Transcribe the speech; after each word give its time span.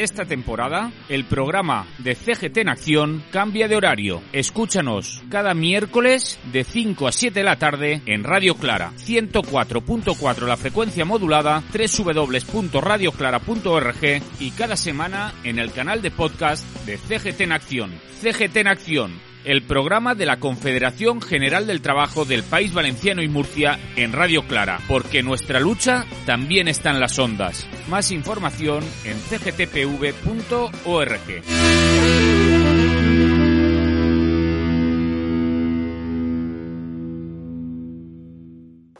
Esta 0.00 0.24
temporada, 0.24 0.90
el 1.10 1.26
programa 1.26 1.86
de 1.98 2.14
CGT 2.14 2.56
en 2.56 2.70
Acción 2.70 3.22
cambia 3.30 3.68
de 3.68 3.76
horario. 3.76 4.22
Escúchanos 4.32 5.22
cada 5.28 5.52
miércoles 5.52 6.40
de 6.50 6.64
5 6.64 7.06
a 7.06 7.12
7 7.12 7.38
de 7.38 7.44
la 7.44 7.58
tarde 7.58 8.00
en 8.06 8.24
Radio 8.24 8.54
Clara, 8.54 8.92
104.4 8.96 10.46
la 10.46 10.56
frecuencia 10.56 11.04
modulada, 11.04 11.62
www.radioclara.org 11.70 14.22
y 14.40 14.50
cada 14.52 14.76
semana 14.76 15.34
en 15.44 15.58
el 15.58 15.70
canal 15.70 16.00
de 16.00 16.10
podcast 16.10 16.64
de 16.86 16.96
CGT 16.96 17.42
en 17.42 17.52
Acción. 17.52 17.90
CGT 18.22 18.56
en 18.56 18.68
Acción 18.68 19.29
el 19.44 19.62
programa 19.62 20.14
de 20.14 20.26
la 20.26 20.38
Confederación 20.38 21.20
General 21.20 21.66
del 21.66 21.80
Trabajo 21.80 22.24
del 22.24 22.42
País 22.42 22.72
Valenciano 22.72 23.22
y 23.22 23.28
Murcia 23.28 23.78
en 23.96 24.12
Radio 24.12 24.46
Clara, 24.46 24.80
porque 24.88 25.22
nuestra 25.22 25.60
lucha 25.60 26.04
también 26.26 26.68
está 26.68 26.90
en 26.90 27.00
las 27.00 27.18
ondas. 27.18 27.66
Más 27.88 28.10
información 28.10 28.84
en 29.04 29.18
cgtpv.org. 29.18 30.70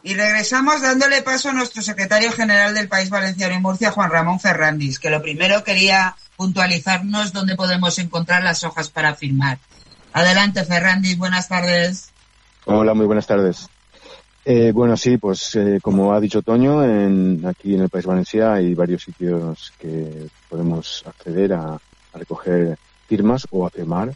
Y 0.03 0.15
regresamos 0.15 0.81
dándole 0.81 1.21
paso 1.21 1.49
a 1.49 1.53
nuestro 1.53 1.83
secretario 1.83 2.31
general 2.31 2.73
del 2.73 2.87
País 2.87 3.09
Valenciano 3.09 3.55
y 3.55 3.59
Murcia, 3.59 3.91
Juan 3.91 4.09
Ramón 4.09 4.39
Ferrandis, 4.39 4.99
que 4.99 5.11
lo 5.11 5.21
primero 5.21 5.63
quería 5.63 6.15
puntualizarnos 6.35 7.33
dónde 7.33 7.55
podemos 7.55 7.99
encontrar 7.99 8.43
las 8.43 8.63
hojas 8.63 8.89
para 8.89 9.13
firmar. 9.13 9.59
Adelante, 10.13 10.65
Ferrandi, 10.65 11.15
buenas 11.15 11.47
tardes. 11.47 12.11
Hola, 12.65 12.93
muy 12.93 13.05
buenas 13.05 13.27
tardes. 13.27 13.69
Eh, 14.43 14.71
bueno, 14.73 14.97
sí, 14.97 15.17
pues 15.17 15.55
eh, 15.55 15.79
como 15.81 16.13
ha 16.13 16.19
dicho 16.19 16.41
Toño, 16.41 16.83
en, 16.83 17.45
aquí 17.45 17.75
en 17.75 17.81
el 17.81 17.89
País 17.89 18.05
Valencia 18.05 18.53
hay 18.53 18.73
varios 18.73 19.03
sitios 19.03 19.71
que 19.79 20.27
podemos 20.49 21.03
acceder 21.05 21.53
a, 21.53 21.79
recoger 22.13 22.77
firmas 23.07 23.47
o 23.51 23.65
a 23.65 23.69
firmar. 23.69 24.13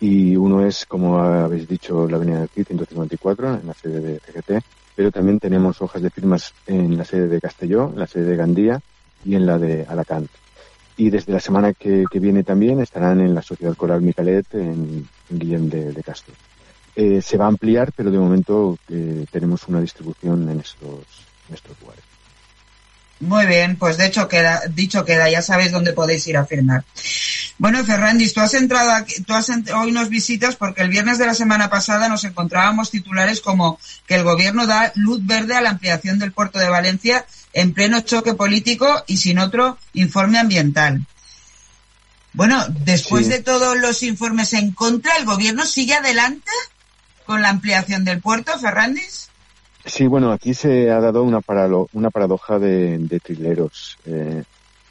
Y 0.00 0.36
uno 0.36 0.64
es, 0.64 0.86
como 0.86 1.18
habéis 1.18 1.68
dicho, 1.68 2.08
la 2.08 2.16
Avenida 2.16 2.40
del 2.40 2.48
Cid 2.48 2.66
154, 2.66 3.60
en 3.60 3.66
la 3.66 3.74
sede 3.74 4.00
de 4.00 4.20
CGT, 4.20 4.64
pero 4.94 5.10
también 5.10 5.38
tenemos 5.38 5.82
hojas 5.82 6.00
de 6.00 6.10
firmas 6.10 6.54
en 6.66 6.96
la 6.96 7.04
sede 7.04 7.28
de 7.28 7.40
Castelló, 7.40 7.90
en 7.92 7.98
la 7.98 8.06
sede 8.06 8.24
de 8.24 8.36
Gandía 8.36 8.80
y 9.24 9.34
en 9.34 9.44
la 9.44 9.58
de 9.58 9.84
Alacant. 9.86 10.30
Y 10.96 11.10
desde 11.10 11.32
la 11.32 11.40
semana 11.40 11.74
que, 11.74 12.06
viene 12.14 12.42
también 12.42 12.80
estarán 12.80 13.20
en 13.20 13.34
la 13.34 13.42
Sociedad 13.42 13.76
Coral 13.76 14.00
Micalet 14.00 14.46
en, 14.54 15.08
Guillem 15.28 15.68
de, 15.68 16.02
Castro. 16.02 16.34
Eh, 16.94 17.20
se 17.20 17.36
va 17.36 17.44
a 17.44 17.48
ampliar, 17.48 17.92
pero 17.94 18.10
de 18.10 18.18
momento 18.18 18.78
eh, 18.88 19.26
tenemos 19.30 19.68
una 19.68 19.80
distribución 19.80 20.48
en 20.48 20.60
estos, 20.60 21.04
estos 21.52 21.78
lugares. 21.80 22.02
Muy 23.20 23.46
bien, 23.46 23.76
pues 23.76 23.96
de 23.96 24.06
hecho 24.06 24.28
queda, 24.28 24.60
dicho 24.68 25.04
queda, 25.04 25.30
ya 25.30 25.40
sabéis 25.40 25.72
dónde 25.72 25.94
podéis 25.94 26.26
ir 26.26 26.36
a 26.36 26.44
firmar. 26.44 26.84
Bueno, 27.56 27.82
Ferrandis, 27.82 28.34
tú 28.34 28.40
has 28.40 28.52
entrado 28.52 28.92
aquí, 28.92 29.22
tú 29.22 29.32
has 29.32 29.50
hoy 29.74 29.90
nos 29.90 30.10
visitas 30.10 30.56
porque 30.56 30.82
el 30.82 30.90
viernes 30.90 31.16
de 31.16 31.24
la 31.24 31.32
semana 31.32 31.70
pasada 31.70 32.10
nos 32.10 32.24
encontrábamos 32.24 32.90
titulares 32.90 33.40
como 33.40 33.78
que 34.06 34.16
el 34.16 34.24
gobierno 34.24 34.66
da 34.66 34.92
luz 34.96 35.24
verde 35.24 35.54
a 35.54 35.62
la 35.62 35.70
ampliación 35.70 36.18
del 36.18 36.32
puerto 36.32 36.58
de 36.58 36.68
Valencia 36.68 37.24
en 37.56 37.72
pleno 37.72 38.00
choque 38.02 38.34
político 38.34 38.86
y 39.06 39.16
sin 39.16 39.38
otro 39.38 39.78
informe 39.94 40.38
ambiental. 40.38 41.00
Bueno, 42.34 42.62
después 42.84 43.30
de 43.30 43.42
todos 43.42 43.78
los 43.78 44.02
informes 44.02 44.52
en 44.52 44.72
contra, 44.72 45.16
¿el 45.16 45.24
gobierno 45.24 45.64
sigue 45.64 45.94
adelante 45.94 46.50
con 47.24 47.40
la 47.40 47.48
ampliación 47.48 48.04
del 48.04 48.20
puerto, 48.20 48.58
Ferrandis? 48.58 49.30
Sí, 49.86 50.06
bueno, 50.06 50.32
aquí 50.32 50.52
se 50.52 50.90
ha 50.90 51.00
dado 51.00 51.22
una, 51.22 51.40
una 51.94 52.10
paradoja 52.10 52.58
de, 52.58 53.20
trileros. 53.24 53.96
Eh, 54.04 54.42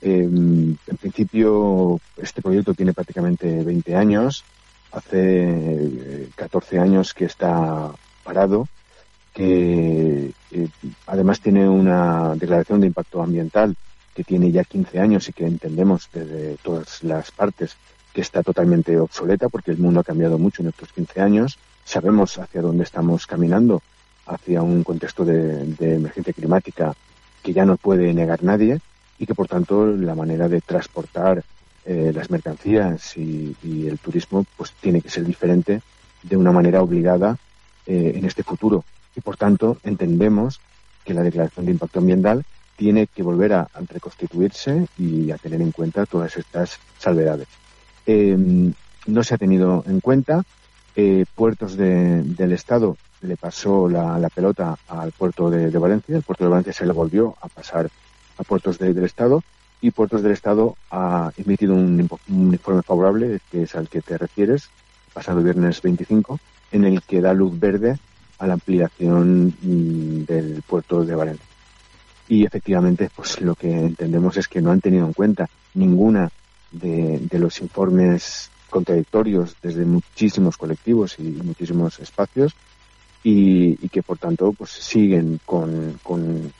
em, 0.01 0.75
en 0.87 0.97
principio, 0.97 2.01
este 2.17 2.41
proyecto 2.41 2.73
tiene 2.73 2.93
prácticamente 2.93 3.63
20 3.63 3.95
años. 3.95 4.43
Hace 4.91 6.29
14 6.35 6.77
eh, 6.77 6.79
años 6.79 7.13
que 7.13 7.25
está 7.25 7.91
parado, 8.23 8.67
que 9.35 10.31
además 11.07 11.39
tiene 11.39 11.67
una 11.67 12.35
declaración 12.35 12.81
de 12.81 12.87
impacto 12.87 13.21
ambiental 13.21 13.75
que 14.13 14.23
tiene 14.23 14.51
ya 14.51 14.63
15 14.63 14.99
años 14.99 15.27
y 15.27 15.33
que 15.33 15.45
entendemos 15.45 16.09
desde 16.13 16.55
todas 16.63 17.03
las 17.03 17.31
partes 17.31 17.75
que 18.13 18.21
está 18.21 18.41
totalmente 18.41 18.97
obsoleta 18.97 19.49
porque 19.49 19.71
el 19.71 19.77
mundo 19.77 19.99
ha 19.99 20.03
cambiado 20.03 20.37
mucho 20.37 20.61
en 20.61 20.69
estos 20.69 20.91
15 20.93 21.21
años. 21.21 21.59
Sabemos 21.83 22.37
hacia 22.39 22.61
dónde 22.61 22.83
estamos 22.83 23.27
caminando 23.27 23.81
hacia 24.25 24.61
un 24.61 24.83
contexto 24.83 25.25
de, 25.25 25.75
emergencia 25.79 26.33
climática 26.33 26.95
que 27.43 27.53
ya 27.53 27.65
no 27.65 27.77
puede 27.77 28.13
negar 28.13 28.41
nadie 28.41 28.79
y 29.19 29.25
que 29.25 29.35
por 29.35 29.47
tanto 29.47 29.85
la 29.85 30.15
manera 30.15 30.47
de 30.47 30.61
transportar 30.61 31.43
eh, 31.85 32.11
las 32.15 32.31
mercancías 32.31 33.15
y, 33.17 33.55
el 33.63 33.99
turismo 33.99 34.45
pues 34.57 34.71
tiene 34.71 35.01
que 35.01 35.09
ser 35.09 35.25
diferente 35.25 35.81
de 36.23 36.37
una 36.37 36.51
manera 36.51 36.81
obligada 36.81 37.37
eh, 37.85 38.13
en 38.15 38.25
este 38.25 38.43
futuro 38.43 38.83
y 39.15 39.21
por 39.21 39.37
tanto 39.37 39.77
entendemos 39.83 40.59
que 41.05 41.13
la 41.13 41.23
declaración 41.23 41.65
de 41.65 41.71
impacto 41.71 41.99
ambiental 41.99 42.43
tiene 42.75 43.07
que 43.07 43.23
volver 43.23 43.53
a, 43.53 43.69
reconstituirse 43.89 44.87
y 44.97 45.31
a 45.31 45.37
tener 45.37 45.61
en 45.61 45.71
cuenta 45.71 46.05
todas 46.05 46.35
estas 46.35 46.79
salvedades. 46.97 47.47
Em, 48.05 48.73
no 49.07 49.23
se 49.23 49.35
ha 49.35 49.37
tenido 49.37 49.83
en 49.87 50.01
cuenta. 50.01 50.43
Eh, 50.97 51.25
puertos 51.35 51.75
del 51.77 52.51
Estado 52.51 52.97
le 53.21 53.37
pasó 53.37 53.89
la, 53.89 54.29
pelota 54.33 54.77
al 54.87 55.11
puerto 55.11 55.49
de, 55.49 55.69
Valencia, 55.77 56.15
el 56.15 56.23
puerto 56.23 56.45
de 56.45 56.49
Valencia 56.49 56.73
se 56.73 56.85
le 56.85 56.93
volvió 56.93 57.35
a 57.41 57.47
pasar 57.47 57.89
a 58.37 58.43
puertos 58.43 58.77
del 58.77 59.03
Estado 59.03 59.43
y 59.81 59.91
Puertos 59.91 60.23
del 60.23 60.31
Estado 60.31 60.75
ha 60.89 61.31
emitido 61.37 61.75
un, 61.75 62.09
informe 62.27 62.81
favorable, 62.81 63.39
que 63.51 63.63
es 63.63 63.75
al 63.75 63.87
que 63.87 64.01
te 64.01 64.17
refieres, 64.17 64.69
pasado 65.13 65.43
viernes 65.43 65.81
25, 65.81 66.39
en 66.71 66.85
el 66.85 67.01
que 67.01 67.21
da 67.21 67.33
luz 67.33 67.59
verde 67.59 67.99
a 68.39 68.47
la 68.47 68.53
ampliación 68.53 69.53
mm, 69.61 70.25
del 70.25 70.61
puerto 70.61 71.03
de 71.03 71.15
Valencia. 71.15 71.45
Y 72.27 72.45
efectivamente, 72.45 73.09
pues 73.15 73.39
lo 73.41 73.55
que 73.55 73.69
entendemos 73.69 74.35
es 74.37 74.47
que 74.47 74.61
no 74.61 74.71
han 74.71 74.81
tenido 74.81 75.05
en 75.05 75.13
cuenta 75.13 75.47
ninguna 75.75 76.31
de, 76.71 77.27
los 77.33 77.61
informes 77.61 78.49
contradictorios 78.69 79.55
desde 79.61 79.85
muchísimos 79.85 80.57
colectivos 80.57 81.17
y 81.19 81.23
muchísimos 81.23 81.99
espacios 81.99 82.53
y, 83.23 83.75
que 83.89 84.03
por 84.03 84.17
tanto 84.17 84.51
pues 84.51 84.71
siguen 84.71 85.39
con, 85.45 85.99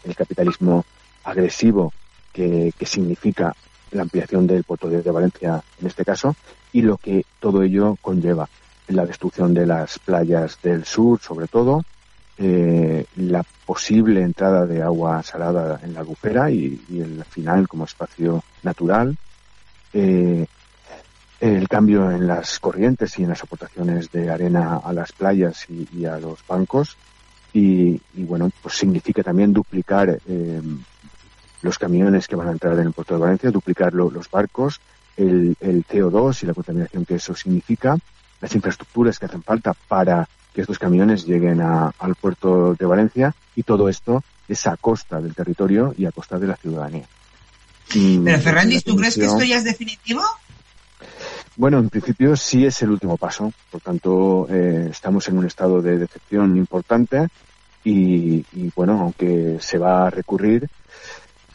el 0.03 0.15
capitalismo 0.15 0.85
agresivo 1.23 1.91
que, 2.31 2.71
significa 2.85 3.55
la 3.91 4.03
ampliación 4.03 4.45
del 4.47 4.63
puerto 4.63 4.89
de 4.89 5.01
Valencia 5.01 5.63
en 5.79 5.87
este 5.87 6.05
caso 6.05 6.35
y 6.71 6.81
lo 6.81 6.97
que 6.97 7.25
todo 7.39 7.63
ello 7.63 7.97
conlleva 8.01 8.47
la 8.87 9.05
destrucción 9.05 9.53
de 9.53 9.65
las 9.65 9.99
playas 9.99 10.57
del 10.61 10.85
sur 10.85 11.19
sobre 11.19 11.47
todo 11.47 11.83
eh, 12.37 13.05
la 13.15 13.43
posible 13.65 14.21
entrada 14.21 14.65
de 14.65 14.81
agua 14.81 15.23
salada 15.23 15.79
en 15.83 15.93
la 15.93 16.01
albufera 16.01 16.51
y, 16.51 16.79
el 16.89 17.23
final 17.23 17.67
como 17.67 17.85
espacio 17.85 18.43
natural 18.63 19.17
eh, 19.93 20.45
el 21.39 21.67
cambio 21.67 22.11
en 22.11 22.27
las 22.27 22.59
corrientes 22.59 23.17
y 23.19 23.23
en 23.23 23.29
las 23.29 23.43
aportaciones 23.43 24.11
de 24.11 24.29
arena 24.29 24.77
a 24.83 24.93
las 24.93 25.11
playas 25.11 25.65
y, 25.69 26.05
a 26.05 26.17
los 26.17 26.45
bancos. 26.47 26.97
Y, 27.53 28.01
bueno 28.15 28.49
pues 28.61 28.75
significa 28.75 29.23
también 29.23 29.53
duplicar 29.53 30.19
em, 30.27 30.83
los 31.61 31.79
camiones 31.79 32.27
que 32.27 32.35
van 32.35 32.49
a 32.49 32.51
entrar 32.51 32.73
en 32.73 32.87
el 32.87 32.93
puerto 32.93 33.13
de 33.13 33.21
Valencia 33.21 33.51
duplicar 33.51 33.93
los 33.93 34.29
barcos 34.29 34.81
el, 35.15 35.55
CO2 35.59 36.43
y 36.43 36.47
la 36.47 36.53
contaminación 36.53 37.05
que 37.05 37.15
eso 37.15 37.33
significa 37.33 37.97
las 38.45 38.53
infraestructuras 38.53 39.17
que 39.17 39.25
hacen 39.25 39.41
falta 39.41 39.73
para 39.87 40.29
que 40.53 40.61
estos 40.61 40.77
camiones 40.77 41.25
lleguen 41.25 41.61
al 41.61 42.13
puerto 42.13 42.75
de 42.75 42.85
Valencia 42.85 43.33
y 43.55 43.63
todo 43.63 43.89
esto 43.89 44.23
es 44.47 44.67
a 44.67 44.77
costa 44.77 45.19
del 45.19 45.33
territorio 45.33 45.95
y 45.97 46.05
a 46.05 46.11
costa 46.11 46.37
de 46.37 46.45
la 46.45 46.55
ciudadanía. 46.55 47.07
Pero 47.91 48.39
Ferrandis, 48.39 48.83
¿tú 48.83 48.95
crees 48.97 49.15
que 49.15 49.25
esto 49.25 49.43
ya 49.43 49.57
es 49.57 49.63
definitivo? 49.63 50.21
Bueno, 51.55 51.79
en 51.79 51.89
principio 51.89 52.35
sí 52.35 52.67
es 52.67 52.79
el 52.83 52.91
último 52.91 53.17
paso. 53.17 53.51
Por 53.71 53.81
tanto, 53.81 54.47
eh, 54.51 54.89
estamos 54.91 55.27
en 55.27 55.39
un 55.39 55.47
estado 55.47 55.81
de 55.81 55.97
decepción 55.97 56.55
importante 56.55 57.27
y, 57.83 58.45
bueno, 58.75 59.01
aunque 59.01 59.57
se 59.59 59.79
va 59.79 60.05
a 60.05 60.09
recurrir, 60.11 60.69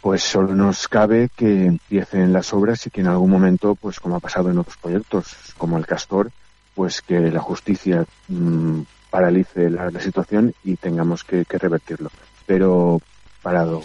pues 0.00 0.24
solo 0.24 0.56
nos 0.56 0.88
cabe 0.88 1.30
que 1.36 1.66
empiecen 1.66 2.32
las 2.32 2.52
obras 2.52 2.84
y 2.84 2.90
que 2.90 3.00
en 3.00 3.06
algún 3.06 3.30
momento, 3.30 3.76
pues 3.76 4.00
como 4.00 4.16
ha 4.16 4.20
pasado 4.20 4.50
en 4.50 4.58
otros 4.58 4.76
proyectos, 4.76 5.36
como 5.56 5.78
el 5.78 5.86
Castor, 5.86 6.32
pues 6.74 7.02
que 7.02 7.18
la 7.18 7.40
justicia 7.40 8.04
mm, 8.28 8.80
paralice 9.10 9.70
la, 9.70 9.90
situación 10.00 10.54
y 10.64 10.76
tengamos 10.76 11.24
que, 11.24 11.44
revertirlo. 11.48 12.10
Pero 12.46 13.00
parado, 13.42 13.82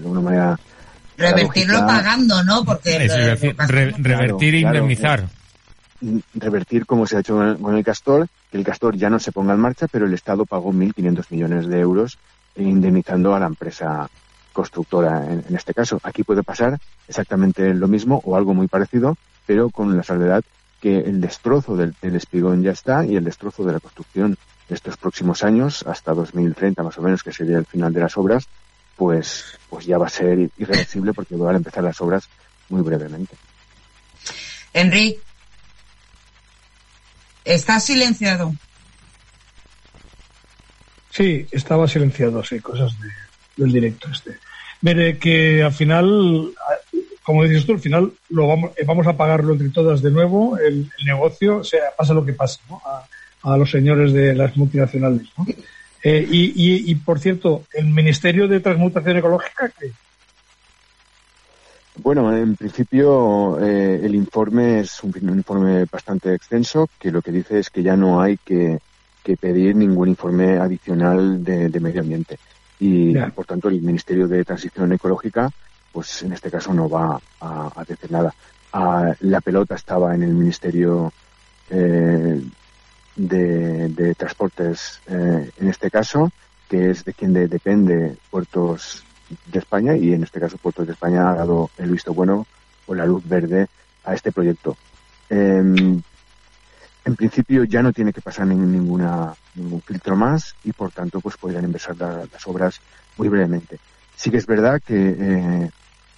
de 0.00 0.06
una 0.06 0.20
manera... 0.20 0.60
Revertirlo 1.16 1.86
pagando, 1.86 2.42
¿no? 2.44 2.64
Porque... 2.64 3.08
revertir 3.98 4.54
e 4.54 4.58
indemnizar. 4.58 5.28
Mm, 6.00 6.18
revertir 6.34 6.86
como 6.86 7.06
se 7.06 7.16
ha 7.16 7.20
hecho 7.20 7.56
con 7.60 7.76
el 7.76 7.84
Castor, 7.84 8.28
que 8.50 8.56
el 8.56 8.64
Castor 8.64 8.96
ya 8.96 9.10
no 9.10 9.18
se 9.18 9.32
ponga 9.32 9.52
en 9.52 9.60
marcha, 9.60 9.86
pero 9.86 10.06
el 10.06 10.14
Estado 10.14 10.46
pagó 10.46 10.72
1.500 10.72 11.24
millones 11.30 11.66
de 11.66 11.80
euros 11.80 12.18
indemnizando 12.56 13.34
a 13.34 13.40
la 13.40 13.46
empresa 13.46 14.08
constructora 14.52 15.24
en, 15.26 15.54
este 15.54 15.74
caso. 15.74 16.00
Aquí 16.02 16.22
puede 16.22 16.42
pasar 16.42 16.78
exactamente 17.08 17.74
lo 17.74 17.88
mismo 17.88 18.20
o 18.24 18.36
algo 18.36 18.54
muy 18.54 18.66
parecido, 18.68 19.16
pero 19.46 19.70
con 19.70 19.96
la 19.96 20.02
salvedad 20.02 20.42
que 20.80 20.98
el 20.98 21.20
destrozo 21.20 21.76
del, 21.76 21.94
espigón 22.02 22.62
ya 22.62 22.72
está 22.72 23.04
y 23.04 23.16
el 23.16 23.24
destrozo 23.24 23.64
de 23.64 23.72
la 23.72 23.80
construcción 23.80 24.36
de 24.68 24.74
estos 24.74 24.96
próximos 24.96 25.44
años, 25.44 25.84
hasta 25.86 26.14
2030 26.14 26.82
más 26.82 26.96
o 26.98 27.02
menos, 27.02 27.22
que 27.22 27.32
sería 27.32 27.58
el 27.58 27.66
final 27.66 27.92
de 27.92 28.00
las 28.00 28.16
obras, 28.16 28.46
pues, 28.96 29.58
pues 29.68 29.86
ya 29.86 29.98
va 29.98 30.06
a 30.06 30.10
ser 30.10 30.50
irreversible 30.58 31.12
porque 31.12 31.36
van 31.36 31.54
a 31.54 31.58
empezar 31.58 31.84
las 31.84 32.00
obras 32.00 32.28
muy 32.68 32.82
brevemente. 32.82 33.34
Enrique, 34.72 35.20
está 37.44 37.80
silenciado. 37.80 38.54
Sí, 41.10 41.46
estaba 41.50 41.88
silenciado, 41.88 42.44
sí, 42.44 42.60
cosas 42.60 42.92
del 43.56 43.72
directo 43.72 44.08
este. 44.10 44.38
Mire, 44.82 45.18
que 45.18 45.62
al 45.62 45.72
final, 45.72 46.54
como 47.30 47.44
dices 47.44 47.64
tú, 47.64 47.72
al 47.72 47.80
final 47.80 48.12
lo 48.28 48.46
vamos, 48.46 48.72
eh, 48.76 48.84
vamos 48.84 49.06
a 49.06 49.16
pagarlo 49.16 49.52
entre 49.52 49.70
todas 49.70 50.02
de 50.02 50.10
nuevo, 50.10 50.58
el, 50.58 50.90
negocio, 51.04 51.58
o 51.58 51.64
sea, 51.64 51.80
pasa 51.96 52.12
lo 52.12 52.24
que 52.24 52.32
pase, 52.32 52.60
¿no? 52.68 52.80
A, 53.42 53.56
los 53.56 53.70
señores 53.70 54.12
de 54.12 54.34
las 54.34 54.56
multinacionales, 54.56 55.26
¿no? 55.38 55.46
Eh, 56.02 56.26
y, 56.30 56.90
y, 56.90 56.94
por 56.96 57.18
cierto, 57.18 57.64
el 57.72 57.86
Ministerio 57.86 58.48
de 58.48 58.60
Transmutación 58.60 59.16
Ecológica, 59.16 59.70
¿qué? 59.78 59.92
Bueno, 62.02 62.34
en 62.34 62.56
principio 62.56 63.58
eh, 63.60 64.00
el 64.02 64.14
informe 64.14 64.80
es 64.80 65.02
un, 65.02 65.12
informe 65.36 65.84
bastante 65.90 66.34
extenso 66.34 66.88
que 66.98 67.10
lo 67.10 67.20
que 67.20 67.32
dice 67.32 67.58
es 67.58 67.68
que 67.68 67.82
ya 67.82 67.96
no 67.96 68.20
hay 68.20 68.36
que, 68.38 68.78
pedir 69.40 69.76
ningún 69.76 70.08
informe 70.08 70.56
adicional 70.58 71.44
de, 71.44 71.78
medio 71.78 72.00
ambiente 72.00 72.36
y 72.80 73.14
por 73.14 73.46
tanto 73.46 73.68
el 73.68 73.80
Ministerio 73.80 74.26
de 74.26 74.44
Transición 74.44 74.92
Ecológica 74.92 75.52
pues 75.92 76.22
en 76.22 76.32
este 76.32 76.50
caso 76.50 76.72
no 76.72 76.88
va 76.88 77.20
a, 77.40 77.84
decir 77.86 78.10
nada. 78.10 78.34
Ah, 78.72 79.12
la 79.20 79.40
pelota 79.40 79.74
estaba 79.74 80.14
en 80.14 80.22
el 80.22 80.32
Ministerio 80.32 81.12
eh, 81.68 82.42
de, 83.16 84.14
Transportes 84.16 85.00
eh, 85.06 85.50
en 85.58 85.68
este 85.68 85.90
caso 85.90 86.30
que 86.68 86.90
es 86.90 87.04
de 87.04 87.14
quien 87.14 87.32
depende 87.32 88.16
Puertos 88.30 89.04
de 89.46 89.58
España 89.58 89.96
y 89.96 90.12
en 90.12 90.22
este 90.22 90.38
caso 90.38 90.56
Puertos 90.58 90.86
de 90.86 90.92
España 90.92 91.30
ha 91.30 91.34
dado 91.34 91.70
el 91.78 91.90
visto 91.90 92.14
bueno 92.14 92.46
o 92.86 92.94
la 92.94 93.06
luz 93.06 93.26
verde 93.28 93.68
a 94.04 94.14
este 94.14 94.30
proyecto. 94.30 94.76
Em, 95.28 96.00
en 97.04 97.16
principio 97.16 97.64
ya 97.64 97.82
no 97.82 97.92
tiene 97.92 98.12
que 98.12 98.20
pasar 98.20 98.46
ninguna, 98.46 99.34
ningún 99.54 99.80
filtro 99.80 100.16
más 100.16 100.54
y 100.64 100.72
por 100.72 100.92
tanto 100.92 101.20
pues 101.20 101.36
podrían 101.36 101.64
empezar 101.64 101.96
las 101.96 102.46
obras 102.46 102.80
muy 103.16 103.28
brevemente. 103.28 103.78
Sí 104.16 104.30
que 104.30 104.36
es 104.36 104.46
verdad 104.46 104.80
que 104.84 105.16
eh, 105.18 105.70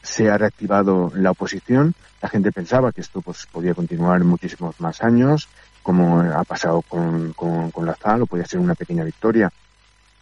se 0.03 0.31
ha 0.31 0.39
reactivado 0.39 1.13
la 1.15 1.31
oposición. 1.31 1.95
La 2.21 2.29
gente 2.29 2.53
pensaba 2.53 2.93
que 2.93 3.01
esto 3.01 3.21
pues 3.21 3.47
podía 3.51 3.75
continuar 3.75 4.23
muchísimos 4.25 4.81
más 4.81 5.03
años, 5.03 5.49
como 5.83 6.21
ha 6.21 6.45
pasado 6.45 6.83
con, 6.83 7.33
con, 7.33 7.71
con 7.71 7.87
la 7.87 7.95
ZAL, 7.95 8.23
o 8.23 8.27
podía 8.27 8.47
ser 8.47 8.61
una 8.61 8.75
pequeña 8.75 9.05
victoria 9.05 9.53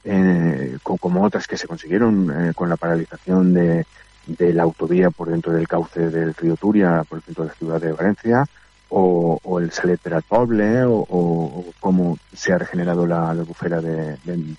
eh, 0.05 0.79
como 0.83 1.23
otras 1.23 1.47
que 1.47 1.57
se 1.57 1.67
consiguieron 1.67 2.31
eh, 2.49 2.55
con 2.55 2.69
la 2.69 2.77
paralización 2.77 3.53
de, 3.53 3.87
de, 4.27 4.53
la 4.55 4.63
autovía 4.63 5.11
por 5.11 5.29
dentro 5.29 5.53
del 5.53 5.69
cauce 5.69 6.09
del 6.09 6.35
río 6.35 6.57
Turia, 6.57 7.05
por 7.09 7.23
dentro 7.23 7.45
de 7.45 7.51
la 7.51 7.55
ciudad 7.55 7.81
de 7.81 7.93
Valencia, 7.93 8.47
o, 8.89 9.39
o 9.43 9.61
el 9.61 9.71
Salet 9.71 10.01
Poble, 10.27 10.85
o, 10.85 11.07
o, 11.09 11.65
cómo 11.81 12.19
se 12.33 12.53
ha 12.53 12.59
regenerado 12.59 13.07
la, 13.07 13.33
bufera 13.35 13.81
de, 13.81 14.17
de, 14.25 14.57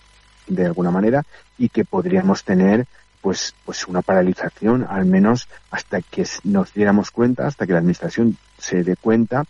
de, 0.47 0.65
alguna 0.65 0.91
manera, 0.91 1.23
y 1.57 1.69
que 1.69 1.85
podríamos 1.85 2.43
tener 2.43 2.85
pues, 3.21 3.53
pues 3.65 3.87
una 3.87 4.01
paralización, 4.01 4.85
al 4.89 5.05
menos 5.05 5.47
hasta 5.69 6.01
que 6.01 6.25
nos 6.43 6.73
diéramos 6.73 7.11
cuenta, 7.11 7.47
hasta 7.47 7.65
que 7.65 7.73
la 7.73 7.79
Administración 7.79 8.37
se 8.57 8.83
dé 8.83 8.95
cuenta 8.95 9.45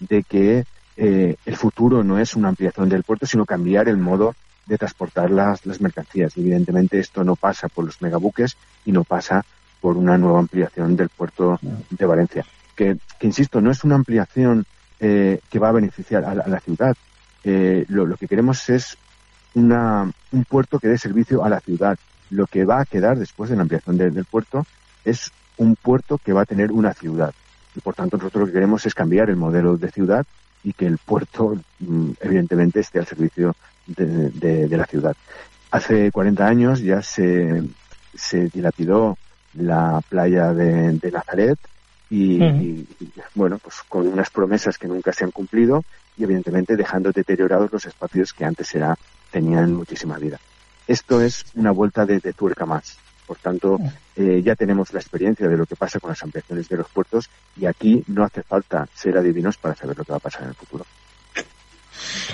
de 0.00 0.22
que 0.22 0.64
eh, 0.96 1.36
el 1.44 1.56
futuro 1.56 2.02
no 2.02 2.18
es 2.18 2.34
una 2.34 2.48
ampliación 2.48 2.88
del 2.88 3.04
puerto, 3.04 3.26
sino 3.26 3.44
cambiar 3.46 3.88
el 3.88 3.98
modo 3.98 4.34
de 4.66 4.78
transportar 4.78 5.30
las, 5.30 5.66
las 5.66 5.80
mercancías. 5.80 6.36
evidentemente 6.36 6.98
esto 6.98 7.24
no 7.24 7.36
pasa 7.36 7.68
por 7.68 7.84
los 7.84 8.00
megabuques 8.02 8.56
y 8.84 8.92
no 8.92 9.04
pasa 9.04 9.44
por 9.80 9.96
una 9.96 10.18
nueva 10.18 10.38
ampliación 10.38 10.96
del 10.96 11.08
puerto 11.08 11.58
de 11.90 12.06
Valencia. 12.06 12.44
Que, 12.76 12.96
que 13.18 13.26
insisto, 13.26 13.60
no 13.60 13.70
es 13.70 13.82
una 13.84 13.96
ampliación 13.96 14.64
eh, 15.00 15.40
que 15.50 15.58
va 15.58 15.70
a 15.70 15.72
beneficiar 15.72 16.24
a 16.24 16.34
la, 16.34 16.60
ciudad. 16.60 16.96
Eh, 17.42 17.84
lo, 17.88 18.06
lo, 18.06 18.16
que 18.16 18.28
queremos 18.28 18.68
es 18.68 18.96
una, 19.54 20.10
un 20.32 20.44
puerto 20.44 20.78
que 20.78 20.88
dé 20.88 20.98
servicio 20.98 21.44
a 21.44 21.48
la 21.48 21.60
ciudad. 21.60 21.98
Lo 22.30 22.46
que 22.46 22.64
va 22.64 22.80
a 22.80 22.86
quedar 22.86 23.18
después 23.18 23.50
de 23.50 23.56
la 23.56 23.62
ampliación 23.62 23.98
del 23.98 24.24
puerto 24.24 24.66
es 25.04 25.32
un 25.56 25.76
puerto 25.76 26.18
que 26.18 26.32
va 26.32 26.42
a 26.42 26.46
tener 26.46 26.72
una 26.72 26.94
ciudad. 26.94 27.34
Y 27.74 27.80
por 27.80 27.94
tanto 27.94 28.16
nosotros 28.16 28.40
lo 28.40 28.46
que 28.46 28.52
queremos 28.52 28.86
es 28.86 28.94
cambiar 28.94 29.30
el 29.30 29.36
modelo 29.36 29.76
de 29.76 29.90
ciudad 29.90 30.26
y 30.62 30.72
que 30.72 30.86
el 30.86 30.98
puerto, 30.98 31.56
mm, 31.78 32.10
evidentemente, 32.20 32.80
esté 32.80 32.98
al 32.98 33.06
servicio 33.06 33.54
de, 33.86 34.68
la 34.70 34.84
ciudad. 34.84 35.16
Hace 35.70 36.10
40 36.10 36.46
años 36.46 36.80
ya 36.80 37.02
se, 37.02 37.62
se 38.14 38.48
dilapidó 38.48 39.16
la 39.54 40.00
playa 40.08 40.52
de, 40.52 41.10
Nazaret 41.12 41.58
y, 42.08 42.86
bueno, 43.34 43.58
pues 43.58 43.76
con 43.88 44.06
unas 44.06 44.30
promesas 44.30 44.78
que 44.78 44.88
nunca 44.88 45.12
se 45.12 45.24
han 45.24 45.30
cumplido 45.30 45.84
y 46.16 46.24
evidentemente 46.24 46.76
dejando 46.76 47.12
deteriorados 47.12 47.72
los 47.72 47.86
espacios 47.86 48.32
que 48.32 48.44
antes 48.44 48.74
era, 48.74 48.96
tenían 49.30 49.72
muchísima 49.72 50.18
vida. 50.18 50.38
Esto 50.90 51.22
es 51.22 51.44
una 51.54 51.70
vuelta 51.70 52.04
de, 52.04 52.18
tuerca 52.32 52.66
más. 52.66 52.96
Por 53.24 53.36
tanto, 53.38 53.78
eh, 54.16 54.42
ya 54.44 54.56
tenemos 54.56 54.92
la 54.92 54.98
experiencia 54.98 55.46
de 55.46 55.56
lo 55.56 55.64
que 55.64 55.76
pasa 55.76 56.00
con 56.00 56.10
las 56.10 56.20
ampliaciones 56.20 56.68
de 56.68 56.78
los 56.78 56.88
puertos 56.88 57.30
y 57.56 57.66
aquí 57.66 58.02
no 58.08 58.24
hace 58.24 58.42
falta 58.42 58.88
ser 58.92 59.16
adivinos 59.16 59.56
para 59.56 59.76
saber 59.76 59.96
lo 59.96 60.04
que 60.04 60.10
va 60.10 60.16
a 60.16 60.20
pasar 60.20 60.42
en 60.42 60.48
el 60.48 60.54
futuro. 60.56 60.84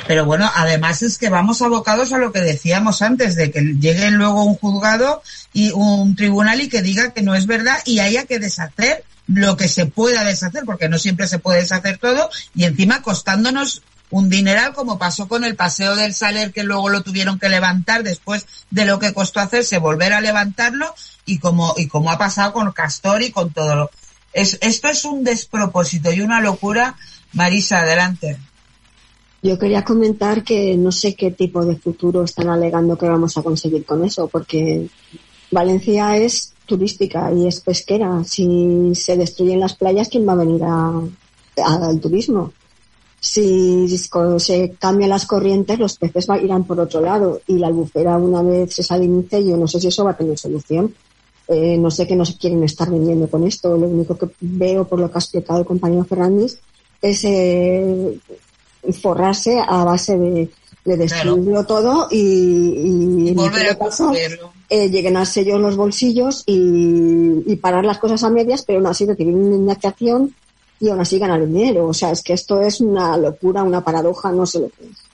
Pero 0.07 0.25
bueno, 0.25 0.51
además 0.55 1.03
es 1.03 1.19
que 1.19 1.29
vamos 1.29 1.61
abocados 1.61 2.15
a 2.15 2.19
lo 2.19 2.33
que 2.33 2.41
decíamos 2.41 3.03
antes, 3.03 3.35
de 3.35 3.51
que 3.51 3.61
llegue 3.61 4.11
luego 4.11 4.43
un 4.43 4.55
juzgado 4.55 5.21
y 5.53 5.73
un 5.73 6.17
tribunal 6.17 6.59
y 6.63 6.71
que 6.71 6.81
diga 6.81 7.13
que 7.13 7.21
no 7.21 7.35
es 7.35 7.47
verdad 7.47 7.77
y 7.85 7.99
haya 7.99 8.25
que 8.25 8.39
deshacer 8.39 9.05
lo 9.27 9.59
que 9.59 9.69
se 9.69 9.85
pueda 9.85 10.25
deshacer, 10.25 10.65
porque 10.65 10.89
no 10.89 10.97
siempre 10.97 11.27
se 11.27 11.39
puede 11.39 11.61
deshacer 11.61 11.99
todo 11.99 12.31
y 12.55 12.65
encima 12.65 13.03
costándonos 13.03 13.83
un 14.11 14.29
dineral 14.29 14.73
como 14.73 14.99
pasó 14.99 15.29
con 15.29 15.45
el 15.45 15.57
paseo 15.57 15.97
del 15.97 16.15
Saler 16.15 16.53
que 16.53 16.63
luego 16.63 16.89
lo 16.89 17.03
tuvieron 17.03 17.39
que 17.39 17.49
levantar 17.49 18.03
después 18.03 18.47
de 18.71 18.85
lo 18.85 18.99
que 18.99 19.13
costó 19.13 19.41
hacerse 19.41 19.79
volver 19.79 20.13
a 20.13 20.21
levantarlo 20.21 20.95
y 21.25 21.39
como 21.39 21.75
y 21.77 21.89
como 21.89 22.11
ha 22.11 22.19
pasado 22.19 22.53
con 22.53 22.71
Castor 22.73 23.23
y 23.23 23.31
con 23.33 23.53
todo 23.53 23.75
lo 23.75 23.91
es, 24.33 24.59
esto 24.61 24.89
es 24.89 25.05
un 25.05 25.25
despropósito 25.25 26.13
y 26.13 26.21
una 26.21 26.41
locura 26.41 26.97
Marisa 27.33 27.81
adelante 27.81 28.39
yo 29.43 29.59
quería 29.59 29.85
comentar 29.85 30.43
que 30.43 30.77
no 30.77 30.91
sé 30.91 31.15
qué 31.15 31.31
tipo 31.31 31.65
de 31.65 31.77
futuro 31.77 32.25
están 32.25 32.49
alegando 32.49 32.99
que 32.99 33.09
vamos 33.09 33.37
a 33.37 33.43
conseguir 33.43 33.85
con 33.85 34.05
eso, 34.05 34.27
porque 34.29 34.89
Valencia 35.51 36.17
es 36.17 36.53
turística 36.67 37.33
y 37.33 37.47
es 37.47 37.61
pesquera. 37.61 38.25
Si 38.25 38.93
se 38.95 39.17
destruyen 39.17 39.61
las 39.61 39.77
playas, 39.77 40.09
¿quién 40.09 40.27
va 40.27 40.33
a 40.33 40.37
venir 40.37 40.63
al 40.65 42.01
turismo? 42.01 42.53
Si 43.27 43.89
se 44.39 44.71
cambian 44.79 45.11
las 45.11 45.27
corrientes, 45.27 45.81
los 45.81 45.97
peces 45.97 46.29
irán 46.41 46.63
por 46.63 46.79
otro 46.79 47.01
lado 47.01 47.41
y 47.49 47.59
la 47.59 47.67
albufera 47.67 48.17
una 48.19 48.41
vez 48.41 48.73
se 48.73 48.85
salinice, 48.85 49.45
yo 49.45 49.57
no 49.57 49.67
sé 49.67 49.81
si 49.81 49.89
eso 49.89 50.05
va 50.05 50.13
a 50.13 50.17
tener 50.17 50.39
solución. 50.39 50.95
Eh, 51.49 51.77
no 51.77 51.91
sé 51.91 52.07
qué 52.07 52.15
nos 52.15 52.37
quieren 52.37 52.63
estar 52.63 52.89
vendiendo 52.89 53.29
con 53.29 53.45
esto. 53.45 53.77
Lo 53.77 53.89
único 53.89 54.17
que 54.17 54.29
veo 54.41 54.87
por 54.87 55.01
lo 55.01 55.11
que 55.11 55.19
ha 55.19 55.21
explicado 55.21 55.59
el 55.59 55.67
compañero 55.67 56.05
Fernández 56.05 56.61
es 57.03 57.25
eh, 57.25 58.17
forrarse 59.03 59.59
a 59.59 59.83
base 59.83 60.17
de, 60.17 60.49
destruirlo 60.85 61.65
todo 61.67 62.07
y, 62.13 63.29
en 63.29 63.35
volver 63.35 63.77
caso, 63.77 64.13
eh, 64.71 64.89
lleguen 64.89 65.17
a 65.17 65.27
sello 65.27 65.57
en 65.57 65.63
los 65.63 65.77
bolsillos 65.77 66.45
y, 66.47 67.57
parar 67.57 67.85
las 67.85 67.99
cosas 67.99 68.23
a 68.23 68.31
medias, 68.31 68.63
pero 68.65 68.79
aún 68.79 68.87
así 68.87 69.05
recibir 69.05 69.35
una 69.35 69.57
indemnización 69.57 70.33
y 70.81 70.89
aún 70.89 71.01
así 71.01 71.19
ganar 71.19 71.45
dinero. 71.47 71.87
O 71.87 71.95
sea, 71.95 72.11
es 72.11 72.23
que 72.23 72.33
esto 72.33 72.61
es 72.61 72.81
una 72.81 73.17
locura, 73.17 73.63
una 73.63 73.83
paradoja, 73.83 74.33
no 74.33 74.47
sé 74.47 74.61
lo 74.61 74.69
que 74.69 74.85
es. 74.85 75.07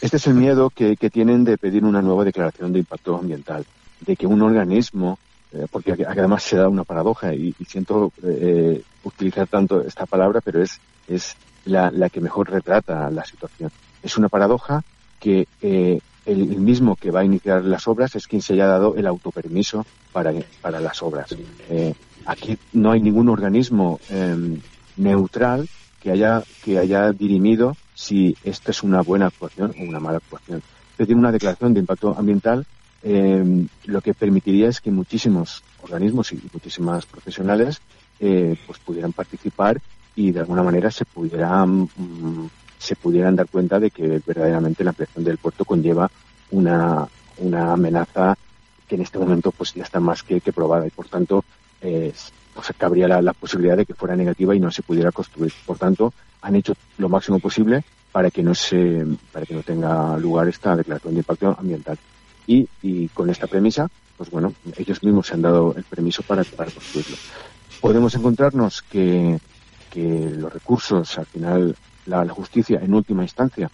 Este 0.00 0.16
es 0.16 0.26
el 0.26 0.34
miedo 0.34 0.70
que, 0.70 0.96
tienen 1.12 1.44
de 1.44 1.58
pedir 1.58 1.84
una 1.84 2.00
nueva 2.00 2.24
declaración 2.24 2.72
de 2.72 2.78
impacto 2.78 3.16
ambiental, 3.16 3.66
de 4.00 4.16
que 4.16 4.26
un 4.26 4.40
organismo 4.40 5.18
eh, 5.52 5.66
porque 5.70 5.92
además 6.06 6.44
se 6.44 6.56
da 6.56 6.68
una 6.68 6.84
paradoja 6.84 7.34
y, 7.34 7.54
siento 7.68 8.12
eh, 8.22 8.82
utilizar 9.04 9.46
tanto 9.48 9.82
esta 9.82 10.06
palabra, 10.06 10.40
pero 10.40 10.62
es, 10.62 10.80
es 11.08 11.36
la, 11.64 11.90
la, 11.90 12.08
que 12.08 12.20
mejor 12.20 12.50
retrata 12.50 13.10
la 13.10 13.24
situación. 13.24 13.70
Es 14.02 14.16
una 14.16 14.28
paradoja 14.28 14.82
que 15.18 15.46
eh, 15.60 16.00
el, 16.24 16.46
mismo 16.46 16.96
que 16.96 17.10
va 17.10 17.20
a 17.20 17.24
iniciar 17.24 17.64
las 17.64 17.86
obras 17.88 18.14
es 18.16 18.26
quien 18.26 18.42
se 18.42 18.54
haya 18.54 18.66
dado 18.66 18.94
el 18.96 19.06
autopermiso 19.06 19.84
para, 20.12 20.32
para 20.60 20.80
las 20.80 21.02
obras. 21.02 21.34
Eh, 21.68 21.94
aquí 22.30 22.56
no 22.72 22.92
hay 22.92 23.00
ningún 23.00 23.28
organismo 23.28 23.98
em, 24.08 24.60
neutral 24.96 25.68
que 26.00 26.12
haya, 26.12 26.42
que 26.64 26.78
haya 26.78 27.10
dirimido 27.12 27.76
si 27.94 28.36
esta 28.44 28.70
es 28.70 28.84
una 28.84 29.02
buena 29.02 29.26
actuación 29.26 29.74
o 29.78 29.82
una 29.82 29.98
mala 29.98 30.18
actuación. 30.18 30.62
Pedir 30.96 31.16
una 31.16 31.32
declaración 31.32 31.74
de 31.74 31.80
impacto 31.80 32.16
ambiental 32.16 32.64
eh, 33.02 33.66
lo 33.84 34.00
que 34.00 34.14
permitiría 34.14 34.68
es 34.68 34.80
que 34.80 34.90
muchísimos 34.90 35.64
organismos 35.82 36.32
y 36.32 36.40
muchísimas 36.52 37.04
profesionales 37.06 37.80
eh, 38.20 38.56
pues 38.66 38.78
pudieran 38.78 39.12
participar 39.12 39.80
y 40.14 40.30
de 40.30 40.40
alguna 40.40 40.62
manera 40.62 40.90
se 40.90 41.06
pudieran 41.06 41.88
mm, 41.96 42.48
se 42.78 42.94
pudieran 42.96 43.36
dar 43.36 43.48
cuenta 43.48 43.80
de 43.80 43.90
que 43.90 44.22
verdaderamente 44.24 44.84
la 44.84 44.90
ampliación 44.90 45.24
del 45.24 45.38
puerto 45.38 45.64
conlleva 45.64 46.10
una, 46.50 47.06
una 47.38 47.72
amenaza 47.72 48.36
que 48.86 48.94
en 48.94 49.02
este 49.02 49.18
momento 49.18 49.50
pues 49.50 49.74
ya 49.74 49.82
está 49.82 50.00
más 50.00 50.22
que, 50.22 50.40
probada 50.40 50.86
y 50.86 50.90
por 50.90 51.06
tanto 51.06 51.44
pues 51.80 52.72
cabría 52.76 53.08
la, 53.08 53.32
posibilidad 53.32 53.76
de 53.76 53.86
que 53.86 53.94
fuera 53.94 54.16
negativa 54.16 54.54
y 54.54 54.60
no 54.60 54.70
se 54.70 54.82
pudiera 54.82 55.12
construir. 55.12 55.52
Por 55.64 55.78
tanto, 55.78 56.12
han 56.42 56.56
hecho 56.56 56.74
lo 56.98 57.08
máximo 57.08 57.38
posible 57.38 57.84
para 58.12 58.30
que 58.30 58.42
no 58.42 58.54
se 58.54 59.06
para 59.32 59.46
que 59.46 59.54
no 59.54 59.62
tenga 59.62 60.18
lugar 60.18 60.48
esta 60.48 60.76
declaración 60.76 61.14
de 61.14 61.20
impacto 61.20 61.56
ambiental. 61.58 61.98
Y, 62.46 63.08
con 63.14 63.30
esta 63.30 63.46
premisa, 63.46 63.88
pues 64.16 64.28
bueno, 64.28 64.52
ellos 64.76 65.00
mismos 65.04 65.28
se 65.28 65.34
han 65.34 65.42
dado 65.42 65.72
el 65.76 65.84
permiso 65.84 66.22
para, 66.24 66.42
construirlo. 66.44 67.16
Podemos 67.80 68.12
encontrarnos 68.16 68.82
que, 68.82 69.38
los 69.94 70.52
recursos, 70.52 71.16
al 71.16 71.26
final, 71.26 71.76
la, 72.06 72.28
justicia 72.28 72.80
en 72.82 72.92
última 72.92 73.22
instancia 73.22 73.70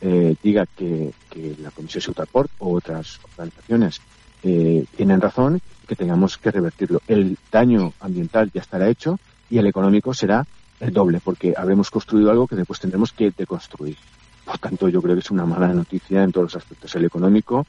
eh, 0.00 0.34
diga 0.42 0.64
que, 0.64 1.12
la 1.58 1.70
Comisión 1.70 2.00
Ciutat-Port 2.00 2.50
o 2.60 2.72
otras 2.72 3.20
organizaciones 3.32 4.00
eh, 4.44 4.84
tienen 4.96 5.20
razón 5.20 5.60
que 5.88 5.96
tengamos 5.96 6.36
que 6.36 6.50
revertirlo. 6.50 7.00
El 7.08 7.38
daño 7.50 7.94
ambiental 8.00 8.50
ya 8.52 8.60
estará 8.60 8.88
hecho 8.88 9.18
y 9.50 9.58
el 9.58 9.66
económico 9.66 10.12
será 10.12 10.46
el 10.80 10.92
doble, 10.92 11.20
porque 11.22 11.54
habremos 11.56 11.90
construido 11.90 12.30
algo 12.30 12.46
que 12.46 12.56
después 12.56 12.78
tendremos 12.78 13.12
que 13.12 13.32
deconstruir. 13.36 13.96
Por 14.44 14.58
tanto, 14.58 14.88
yo 14.88 15.00
creo 15.00 15.14
que 15.14 15.20
es 15.20 15.30
una 15.30 15.46
mala 15.46 15.68
noticia 15.68 16.22
en 16.22 16.30
todos 16.30 16.52
los 16.52 16.62
aspectos, 16.62 16.94
el 16.94 17.06
económico, 17.06 17.66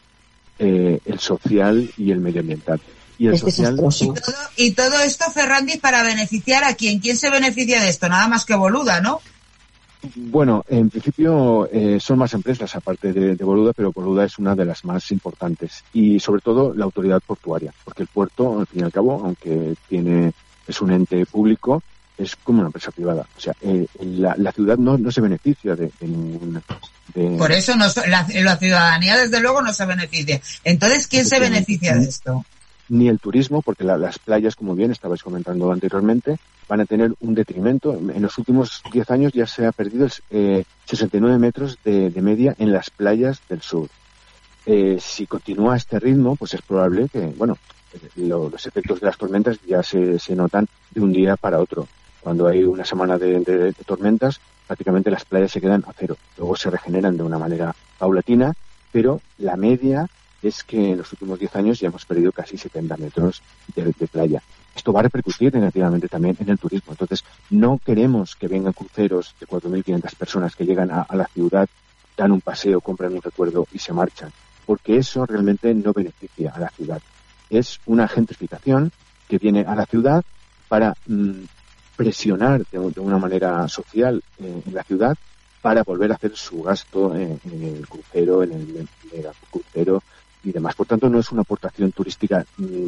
eh, 0.59 0.99
el 1.05 1.19
social 1.19 1.89
y 1.97 2.11
el 2.11 2.19
medioambiental. 2.19 2.81
Y 3.17 3.27
el 3.27 3.39
social. 3.39 3.79
Y 4.57 4.71
todo, 4.71 4.99
esto, 4.99 5.31
Ferrandi, 5.31 5.77
para 5.77 6.03
beneficiar 6.03 6.65
a 6.65 6.75
quién. 6.75 6.99
¿Quién 6.99 7.15
se 7.15 7.29
beneficia 7.29 7.79
de 7.79 7.87
esto? 7.87 8.09
Nada 8.09 8.27
más 8.27 8.43
que 8.43 8.55
Boluda, 8.55 8.99
¿no? 8.99 9.21
Bueno, 10.15 10.63
en 10.67 10.89
principio 10.89 11.67
eh, 11.71 11.99
son 11.99 12.19
más 12.19 12.33
empresas 12.33 12.75
aparte 12.75 13.13
de, 13.13 13.35
Boluda, 13.43 13.73
pero 13.73 13.91
Boluda 13.91 14.25
es 14.25 14.37
una 14.37 14.55
de 14.55 14.65
las 14.65 14.85
más 14.85 15.11
importantes 15.11 15.83
y 15.93 16.19
sobre 16.19 16.41
todo 16.41 16.73
la 16.73 16.85
autoridad 16.85 17.21
portuaria, 17.25 17.73
porque 17.83 18.03
el 18.03 18.09
puerto, 18.09 18.59
al 18.59 18.67
fin 18.67 18.81
y 18.81 18.83
al 18.83 18.91
cabo, 18.91 19.21
aunque 19.23 19.75
tiene 19.87 20.33
es 20.67 20.81
un 20.81 20.91
ente 20.91 21.25
público, 21.25 21.83
es 22.17 22.35
como 22.35 22.59
una 22.59 22.69
empresa 22.69 22.91
privada. 22.91 23.27
O 23.37 23.39
sea, 23.39 23.53
eh, 23.61 23.85
la, 23.99 24.51
ciudad 24.51 24.77
no, 24.77 24.97
no 24.97 25.11
se 25.11 25.21
beneficia 25.21 25.75
de, 25.75 25.91
ningún... 26.01 26.61
Por 27.37 27.51
eso 27.51 27.75
no, 27.75 27.85
la, 28.07 28.57
ciudadanía, 28.57 29.17
desde 29.17 29.39
luego, 29.39 29.61
no 29.61 29.73
se 29.73 29.85
beneficia. 29.85 30.41
Entonces, 30.63 31.07
¿quién 31.07 31.25
se 31.25 31.39
beneficia 31.39 31.95
de 31.95 32.05
esto? 32.05 32.45
Ni 32.87 33.07
el 33.09 33.19
turismo, 33.19 33.61
porque 33.61 33.83
las 33.83 34.19
playas, 34.19 34.55
como 34.55 34.75
bien 34.75 34.91
estabais 34.91 35.23
comentando 35.23 35.71
anteriormente, 35.71 36.37
van 36.67 36.81
a 36.81 36.85
tener 36.85 37.13
un 37.19 37.33
detrimento. 37.33 37.93
En 37.93 38.21
los 38.21 38.37
últimos 38.37 38.83
10 38.91 39.11
años 39.11 39.33
ya 39.33 39.47
se 39.47 39.65
ha 39.65 39.71
perdido 39.71 40.07
eh, 40.29 40.63
69 40.85 41.39
metros 41.39 41.79
de, 41.83 42.11
media 42.21 42.55
en 42.59 42.71
las 42.71 42.89
playas 42.89 43.41
del 43.49 43.61
sur. 43.61 43.89
Eh, 44.67 44.97
si 44.99 45.25
continúa 45.25 45.77
este 45.77 45.99
ritmo, 45.99 46.35
pues 46.35 46.53
es 46.53 46.61
probable 46.61 47.09
que, 47.09 47.25
bueno, 47.37 47.57
los 48.15 48.65
efectos 48.65 48.99
de 48.99 49.07
las 49.07 49.17
tormentas 49.17 49.59
ya 49.67 49.81
se, 49.83 50.19
se 50.19 50.35
notan 50.35 50.67
de 50.91 51.01
un 51.01 51.11
día 51.11 51.37
para 51.37 51.59
otro. 51.59 51.87
Cuando 52.25 52.47
hay 52.47 52.63
una 52.63 52.83
semana 52.83 53.19
de, 53.19 53.71
tormentas, 53.85 54.39
prácticamente 54.65 55.11
las 55.11 55.25
playas 55.25 55.51
se 55.51 55.61
quedan 55.61 55.83
a 55.87 55.93
cero. 55.93 56.17
Luego 56.39 56.55
se 56.55 56.71
regeneran 56.71 57.15
de 57.17 57.21
una 57.21 57.37
manera 57.37 57.75
paulatina, 57.99 58.51
pero 58.91 59.21
la 59.37 59.55
media 59.55 60.09
es 60.47 60.63
que 60.63 60.91
en 60.91 60.97
los 60.97 61.11
últimos 61.11 61.39
10 61.39 61.55
años 61.55 61.79
ya 61.79 61.87
hemos 61.87 62.05
perdido 62.05 62.31
casi 62.31 62.57
70 62.57 62.97
metros 62.97 63.41
de, 63.75 63.91
playa. 64.07 64.41
Esto 64.75 64.93
va 64.93 64.99
a 64.99 65.03
repercutir 65.03 65.53
negativamente 65.53 66.07
también 66.07 66.37
en 66.39 66.49
el 66.49 66.59
turismo. 66.59 66.93
Entonces, 66.93 67.23
no 67.49 67.79
queremos 67.83 68.35
que 68.35 68.47
vengan 68.47 68.73
cruceros 68.73 69.35
de 69.39 69.47
4.500 69.47 70.15
personas 70.15 70.55
que 70.55 70.65
llegan 70.65 70.91
a, 70.91 71.07
la 71.15 71.25
ciudad, 71.25 71.67
dan 72.15 72.31
un 72.31 72.41
paseo, 72.41 72.81
compran 72.81 73.13
un 73.13 73.21
recuerdo 73.21 73.67
y 73.73 73.79
se 73.79 73.93
marchan, 73.93 74.31
porque 74.65 74.97
eso 74.97 75.25
realmente 75.25 75.73
no 75.73 75.93
beneficia 75.93 76.51
a 76.51 76.59
la 76.59 76.69
ciudad. 76.69 77.01
Es 77.49 77.79
una 77.85 78.07
gentrificación 78.07 78.91
que 79.27 79.37
viene 79.37 79.61
a 79.61 79.75
la 79.75 79.85
ciudad 79.85 80.23
para 80.67 80.93
mm, 81.07 81.43
presionar 81.95 82.65
de, 82.71 82.79
una 82.99 83.17
manera 83.17 83.67
social 83.67 84.23
eh, 84.39 84.61
en 84.65 84.73
la 84.73 84.83
ciudad 84.83 85.17
para 85.65 85.81
volver 85.81 86.11
a 86.11 86.15
hacer 86.15 86.35
su 86.35 86.61
gasto 86.61 87.15
en, 87.15 87.39
el 87.43 87.87
crucero, 87.87 88.43
en 88.43 88.51
el, 88.51 88.87
crucero 89.49 90.03
y 90.45 90.51
demás. 90.51 90.75
Por 90.75 90.87
tanto, 90.87 91.09
no 91.09 91.19
es 91.19 91.31
una 91.31 91.41
aportación 91.41 91.91
turística 91.91 92.45
mm, 92.57 92.87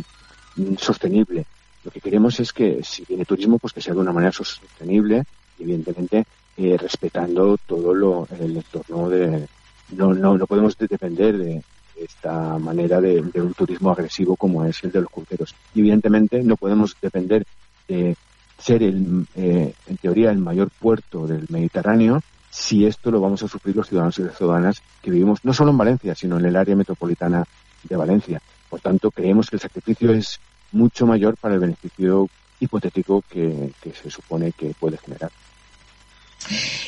mm, 0.56 0.78
sostenible. 0.78 1.46
Lo 1.84 1.92
que 1.92 2.00
queremos 2.00 2.40
es 2.40 2.54
que 2.54 2.82
si 2.84 3.04
viene 3.06 3.26
turismo, 3.26 3.60
pues 3.60 3.74
que 3.74 3.82
sea 3.82 3.94
de 3.94 4.00
una 4.00 4.14
manera 4.14 4.32
sostenible 4.32 5.24
evidentemente 5.60 6.26
eh, 6.56 6.78
respetando 6.78 7.58
todo 7.58 7.94
lo, 7.94 8.28
el 8.40 8.58
entorno 8.58 9.10
de... 9.10 9.48
No, 9.90 10.14
no, 10.14 10.38
no 10.38 10.48
podemos 10.48 10.78
depender 10.78 11.38
de, 11.38 11.64
esta 11.96 12.60
manera 12.60 13.02
de, 13.02 13.22
de, 13.22 13.42
un 13.42 13.54
turismo 13.54 13.92
agresivo 13.92 14.36
como 14.36 14.66
es 14.66 14.84
el 14.84 14.92
de 14.92 15.02
los 15.02 15.10
cruceros. 15.10 15.56
Y 15.74 15.80
evidentemente 15.80 16.44
no 16.44 16.58
podemos 16.58 16.96
depender 17.02 17.46
de 17.88 18.16
ser 18.58 18.84
el, 18.84 19.26
eh, 19.36 19.74
en 19.88 19.98
teoría 19.98 20.32
el 20.32 20.40
mayor 20.40 20.70
puerto 20.70 21.28
del 21.28 21.46
Mediterráneo 21.50 22.22
si 22.50 22.86
esto 22.86 23.12
lo 23.12 23.22
vamos 23.22 23.44
a 23.44 23.48
sufrir 23.48 23.76
los 23.76 23.88
ciudadanos 23.88 24.18
y 24.20 24.24
las 24.24 24.38
ciudadanas 24.38 24.82
que 25.02 25.12
vivimos 25.12 25.40
no 25.44 25.54
solo 25.54 25.72
en 25.72 25.78
Valencia, 25.78 26.16
sino 26.16 26.40
en 26.40 26.46
el 26.46 26.56
área 26.56 26.76
metropolitana 26.76 27.44
de 27.84 27.96
Valencia. 27.96 28.42
Por 28.70 28.82
tanto, 28.82 29.12
creemos 29.12 29.50
que 29.50 29.58
el 29.58 29.62
sacrificio 29.62 30.12
es 30.12 30.40
mucho 30.72 31.06
mayor 31.06 31.38
para 31.38 31.54
el 31.54 31.60
beneficio 31.60 32.30
hipotético 32.60 33.24
que, 33.30 33.72
se 34.02 34.10
supone 34.10 34.52
que 34.52 34.74
puede 34.80 34.98
generar. 34.98 35.32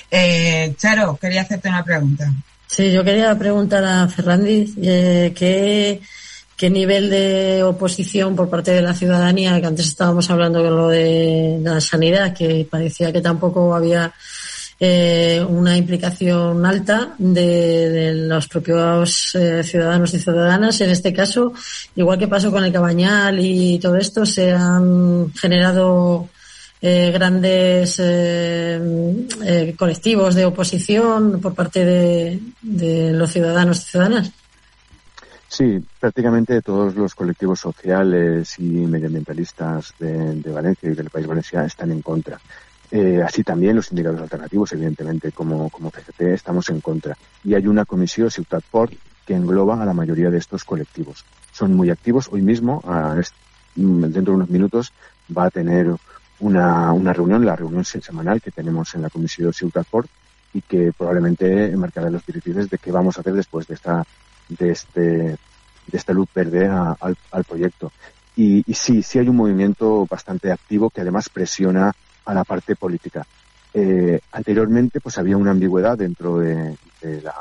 Eh, 0.09 0.73
Charo, 0.77 1.17
quería 1.17 1.41
hacerte 1.41 1.69
una 1.69 1.83
pregunta. 1.83 2.31
Sí, 2.67 2.91
yo 2.91 3.03
quería 3.03 3.37
preguntar 3.37 3.83
a 3.83 4.07
Fernández 4.07 4.71
eh, 4.77 5.33
qué 5.35 6.01
qué 6.59 6.69
nivel 6.69 7.09
de 7.09 7.63
oposición 7.63 8.35
por 8.35 8.49
parte 8.49 8.71
de 8.71 8.81
la 8.81 8.93
ciudadanía, 8.93 9.61
que 9.61 9.67
antes 9.67 9.87
estábamos 9.87 10.29
hablando 10.29 10.61
de 10.61 10.69
lo 10.69 10.89
de 10.89 11.57
la 11.63 11.79
sanidad, 11.79 12.33
que 12.33 12.67
parecía 12.69 13.13
que 13.13 13.21
tampoco 13.21 13.73
había 13.73 14.13
eh, 14.79 15.45
una 15.47 15.75
implicación 15.75 16.65
alta 16.65 17.13
de, 17.17 18.13
los 18.13 18.47
propios 18.47 19.35
eh, 19.35 19.63
ciudadanos 19.63 20.13
y 20.13 20.19
ciudadanas. 20.19 20.79
En 20.81 20.89
este 20.89 21.13
caso, 21.13 21.53
igual 21.95 22.17
que 22.17 22.27
pasó 22.27 22.51
con 22.51 22.63
el 22.63 22.71
Cabañal 22.71 23.39
y 23.39 23.79
todo 23.79 23.97
esto, 23.97 24.25
se 24.25 24.51
han 24.51 25.33
generado 25.33 26.29
eh, 26.81 27.11
grandes 27.11 27.97
colectivos 29.77 30.35
de 30.35 30.45
oposición 30.45 31.41
por 31.41 31.53
parte 31.53 31.83
de, 31.83 32.39
de 32.61 33.11
los 33.11 33.31
ciudadanos 33.31 33.81
y 33.81 33.91
ciudadanas. 33.91 34.31
Sí, 35.49 35.83
prácticamente 35.99 36.61
todos 36.61 36.95
los 36.95 37.15
colectivos 37.15 37.59
sociales 37.59 38.59
y 38.59 38.63
medioambientalistas 38.63 39.95
de, 39.97 40.41
Valencia 40.45 40.91
y 40.91 40.93
del 40.93 41.09
país 41.09 41.25
valenciano 41.25 41.65
están 41.65 41.91
en 41.91 42.03
contra. 42.03 42.39
Eh, 42.91 43.21
así 43.23 43.43
también 43.43 43.75
los 43.75 43.87
sindicatos 43.87 44.21
alternativos, 44.21 44.73
evidentemente, 44.73 45.31
como, 45.31 45.69
como 45.69 45.91
PGT, 45.91 46.21
estamos 46.33 46.69
en 46.69 46.81
contra. 46.81 47.17
Y 47.43 47.53
hay 47.53 47.67
una 47.67 47.85
comisión, 47.85 48.31
Ciutat 48.31 48.63
Port, 48.71 48.93
que 49.25 49.35
engloba 49.35 49.81
a 49.81 49.85
la 49.85 49.93
mayoría 49.93 50.29
de 50.29 50.39
estos 50.39 50.63
colectivos. 50.63 51.23
Son 51.51 51.75
muy 51.75 51.91
activos. 51.91 52.29
Hoy 52.31 52.41
mismo, 52.41 52.81
dentro 53.75 54.33
de 54.33 54.37
unos 54.37 54.49
minutos, 54.49 54.91
va 55.35 55.45
a 55.45 55.49
tener 55.51 55.93
una, 56.39 56.91
una 56.93 57.13
reunión, 57.13 57.45
la 57.45 57.55
reunión 57.55 57.85
semanal 57.85 58.41
que 58.41 58.49
tenemos 58.51 58.95
en 58.95 59.03
la 59.03 59.09
comisión 59.09 59.53
Ciutat 59.53 59.87
Port, 59.87 60.09
y 60.53 60.61
que 60.61 60.91
probablemente 60.97 61.75
marcará 61.77 62.09
los 62.09 62.25
directrices 62.25 62.69
de 62.69 62.77
qué 62.77 62.91
vamos 62.91 63.17
a 63.17 63.21
hacer 63.21 63.33
después 63.33 63.67
de 63.67 63.75
esta 63.75 64.03
de 64.49 64.71
este, 64.71 65.01
de 65.01 65.37
esta 65.93 66.13
luz 66.13 66.27
verde 66.33 66.67
al, 66.67 67.43
proyecto. 67.47 67.91
Y, 68.35 68.63
sí, 68.73 69.03
sí 69.03 69.19
hay 69.19 69.27
un 69.27 69.35
movimiento 69.35 70.07
bastante 70.09 70.51
activo 70.51 70.89
que 70.89 71.01
además 71.01 71.29
presiona 71.29 71.93
a 72.29 72.33
la 72.33 72.43
parte 72.43 72.75
política. 72.75 73.25
Eh, 73.73 74.19
anteriormente, 74.31 74.99
pues 74.99 75.17
había 75.17 75.37
una 75.37 75.51
ambigüedad 75.51 75.97
dentro 75.97 76.39
de, 76.39 76.77
la, 77.23 77.35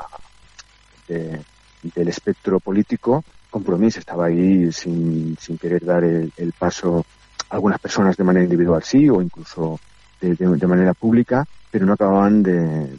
del 1.07 2.07
espectro 2.07 2.59
político 2.59 3.23
Compromís 3.49 3.97
estaba 3.97 4.27
ahí 4.27 4.71
sin, 4.71 5.35
sin 5.39 5.57
querer 5.57 5.83
dar 5.83 6.03
el, 6.03 6.53
paso 6.57 7.05
algunas 7.49 7.79
personas 7.79 8.15
de 8.15 8.23
manera 8.23 8.43
individual 8.43 8.83
sí 8.83 9.09
o 9.09 9.21
incluso 9.21 9.79
de, 10.21 10.67
manera 10.67 10.93
pública, 10.93 11.47
pero 11.71 11.85
no 11.85 11.93
acababan 11.93 12.43
de, 12.43 12.95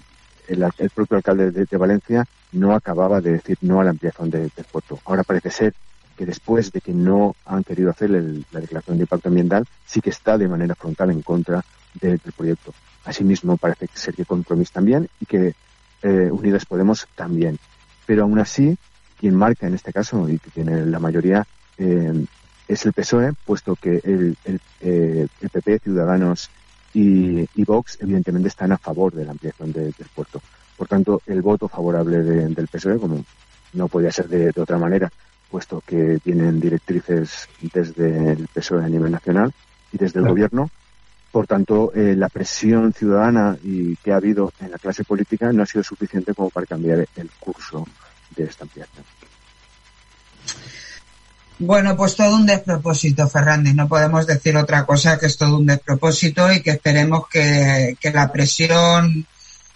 el, 0.48 0.90
propio 0.92 1.18
alcalde 1.18 1.52
de, 1.52 1.76
Valencia 1.76 2.26
no 2.52 2.74
acababa 2.74 3.20
de 3.20 3.32
decir 3.32 3.58
no 3.60 3.80
a 3.80 3.84
la 3.84 3.90
ampliación 3.90 4.28
del 4.28 4.50
puerto. 4.72 4.98
Ahora 5.04 5.22
parece 5.22 5.50
ser 5.50 5.74
que 6.16 6.26
después 6.26 6.72
de 6.72 6.80
que 6.80 6.92
no 6.92 7.36
han 7.46 7.62
querido 7.62 7.90
hacer 7.90 8.10
la 8.10 8.60
declaración 8.60 8.96
de 8.96 9.04
impacto 9.04 9.28
ambiental, 9.28 9.66
sí 9.86 10.00
que 10.00 10.10
está 10.10 10.36
de 10.36 10.48
manera 10.48 10.74
frontal 10.74 11.10
en 11.12 11.22
contra 11.22 11.64
del 11.94 12.20
proyecto. 12.36 12.74
Asimismo, 13.04 13.56
parece 13.56 13.88
ser 13.94 14.14
que 14.14 14.24
Compromís 14.24 14.70
también 14.70 15.08
y 15.20 15.26
que 15.26 15.54
eh, 16.02 16.30
Unidas 16.30 16.66
Podemos 16.66 17.06
también. 17.14 17.58
Pero 18.06 18.22
aún 18.22 18.38
así, 18.38 18.76
quien 19.18 19.34
marca 19.34 19.66
en 19.66 19.74
este 19.74 19.92
caso 19.92 20.28
y 20.28 20.38
que 20.38 20.50
tiene 20.50 20.86
la 20.86 20.98
mayoría 20.98 21.46
eh, 21.78 22.24
es 22.68 22.86
el 22.86 22.92
PSOE, 22.92 23.32
puesto 23.44 23.74
que 23.74 24.00
el, 24.04 24.36
el, 24.44 24.60
eh, 24.80 25.26
PP, 25.40 25.80
Ciudadanos 25.80 26.50
y, 26.94 27.46
Vox 27.64 27.98
evidentemente 28.00 28.48
están 28.48 28.72
a 28.72 28.78
favor 28.78 29.12
de 29.12 29.24
la 29.24 29.32
ampliación 29.32 29.72
del 29.72 29.94
puerto. 30.14 30.40
Por 30.76 30.88
tanto, 30.88 31.20
el 31.26 31.42
voto 31.42 31.68
favorable 31.68 32.22
del 32.22 32.68
PSOE, 32.68 32.98
como 32.98 33.24
no 33.74 33.88
podía 33.88 34.10
ser 34.10 34.28
de, 34.28 34.52
otra 34.60 34.78
manera, 34.78 35.10
puesto 35.50 35.82
que 35.86 36.18
tienen 36.22 36.60
directrices 36.60 37.48
desde 37.60 38.32
el 38.32 38.48
PSOE 38.48 38.84
a 38.84 38.88
nivel 38.88 39.12
nacional 39.12 39.52
y 39.92 39.98
desde 39.98 40.20
el 40.20 40.28
gobierno, 40.28 40.70
por 41.30 41.46
tanto, 41.46 41.92
eh, 41.94 42.14
la 42.16 42.28
presión 42.28 42.92
ciudadana 42.92 43.56
y 43.62 43.96
que 43.96 44.12
ha 44.12 44.16
habido 44.16 44.52
en 44.60 44.70
la 44.70 44.78
clase 44.78 45.04
política 45.04 45.52
no 45.52 45.62
ha 45.62 45.66
sido 45.66 45.84
suficiente 45.84 46.34
como 46.34 46.50
para 46.50 46.66
cambiar 46.66 47.06
el 47.14 47.30
curso 47.38 47.86
de 48.36 48.44
esta 48.44 48.64
ampliación. 48.64 49.04
Bueno, 51.60 51.94
pues 51.94 52.16
todo 52.16 52.36
un 52.36 52.46
despropósito, 52.46 53.28
Fernández. 53.28 53.74
No 53.74 53.86
podemos 53.86 54.26
decir 54.26 54.56
otra 54.56 54.86
cosa 54.86 55.18
que 55.18 55.26
es 55.26 55.36
todo 55.36 55.58
un 55.58 55.66
despropósito 55.66 56.50
y 56.50 56.62
que 56.62 56.70
esperemos 56.70 57.28
que, 57.28 57.96
la 58.14 58.32
presión 58.32 59.26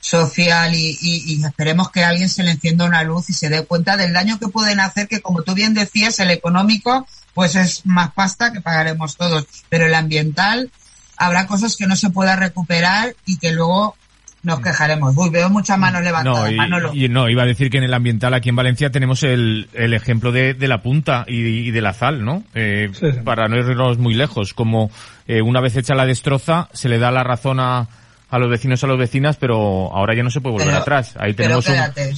social 0.00 0.75
y, 0.75 0.99
y, 1.02 1.44
esperemos 1.44 1.90
que 1.90 2.02
alguien 2.02 2.30
se 2.30 2.42
le 2.42 2.52
encienda 2.52 2.87
una 2.87 3.02
luz 3.02 3.28
y 3.28 3.34
se 3.34 3.50
dé 3.50 3.64
cuenta 3.64 3.99
del 3.99 4.14
daño 4.14 4.38
que 4.38 4.49
pueden 4.49 4.80
hacer, 4.80 5.08
que 5.08 5.20
como 5.20 5.42
tú 5.42 5.52
bien 5.54 5.75
decías, 5.75 6.18
el 6.20 6.30
económico, 6.30 7.06
pues 7.34 7.54
es 7.54 7.84
más 7.84 8.12
pasta 8.12 8.50
que 8.52 8.62
pagaremos 8.62 9.16
todos, 9.16 9.46
pero 9.68 9.84
el 9.84 9.94
ambiental 9.94 10.70
habrá 11.16 11.47
cosas 11.47 11.76
que 11.76 11.87
no 11.87 11.97
se 11.97 12.11
pueda 12.11 12.37
recuperar 12.37 13.14
y 13.26 13.38
que 13.38 13.52
luego 13.52 13.97
nos 14.44 14.61
quejaremos. 14.61 15.16
Uy, 15.16 15.30
veo 15.30 15.49
muchas 15.49 15.78
manos 15.78 16.02
levantadas. 16.02 16.52
No, 16.52 16.94
y, 16.94 17.09
no, 17.09 17.28
iba 17.28 17.42
a 17.42 17.47
decir 17.47 17.71
que 17.71 17.78
en 17.78 17.85
el 17.85 17.94
ambiental 17.94 18.35
aquí 18.35 18.50
en 18.50 18.56
Valencia 18.56 18.90
tenemos 18.90 19.23
el, 19.23 19.68
el 19.73 19.94
ejemplo 19.94 20.33
de, 20.33 20.54
de 20.54 20.68
la 20.68 20.83
punta 20.83 21.25
y, 21.26 21.71
de 21.71 21.80
la 21.80 21.94
sal, 21.94 22.25
¿no? 22.25 22.44
Eh, 22.54 22.90
Para 23.25 23.49
no 23.49 23.56
irnos 23.56 23.99
muy 23.99 24.14
lejos, 24.14 24.52
como 24.52 24.90
eh, 25.26 25.40
una 25.40 25.61
vez 25.61 25.76
hecha 25.76 25.94
la 25.94 26.06
destroza, 26.06 26.68
se 26.73 26.88
le 26.88 26.99
da 26.99 27.11
la 27.11 27.25
razón 27.25 27.59
a, 27.59 27.88
a 28.28 28.38
los 28.38 28.50
vecinos, 28.50 28.85
a 28.85 28.87
las 28.87 28.99
vecinas, 28.99 29.37
pero 29.37 29.92
ahora 29.92 30.14
ya 30.14 30.23
no 30.23 30.30
se 30.30 30.40
puede 30.40 30.59
volver 30.59 30.75
atrás. 30.75 31.14
Ahí 31.18 31.35
tenemos 31.35 31.66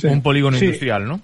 un, 0.04 0.22
polígono 0.22 0.58
industrial, 0.58 1.06
¿no? 1.06 1.20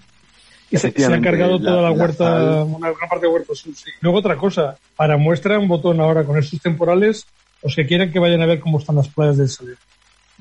Y 0.70 0.78
se, 0.78 0.88
ha 0.88 1.20
cargado 1.20 1.58
toda 1.58 1.82
la, 1.82 1.90
huerta, 1.90 2.64
una 2.64 2.90
gran 2.90 3.08
parte 3.08 3.26
de 3.26 3.32
huertos. 3.32 3.64
Luego 4.00 4.18
otra 4.18 4.36
cosa, 4.36 4.76
para 4.96 5.18
muestra 5.18 5.58
un 5.58 5.68
botón 5.68 6.00
ahora 6.00 6.24
con 6.24 6.38
estos 6.38 6.60
temporales, 6.62 7.26
los 7.62 7.74
que 7.74 7.86
quieran 7.86 8.10
que 8.10 8.18
vayan 8.18 8.42
a 8.42 8.46
ver 8.46 8.60
cómo 8.60 8.78
están 8.78 8.96
las 8.96 9.08
playas 9.08 9.36
del 9.36 9.48
Saler 9.48 9.76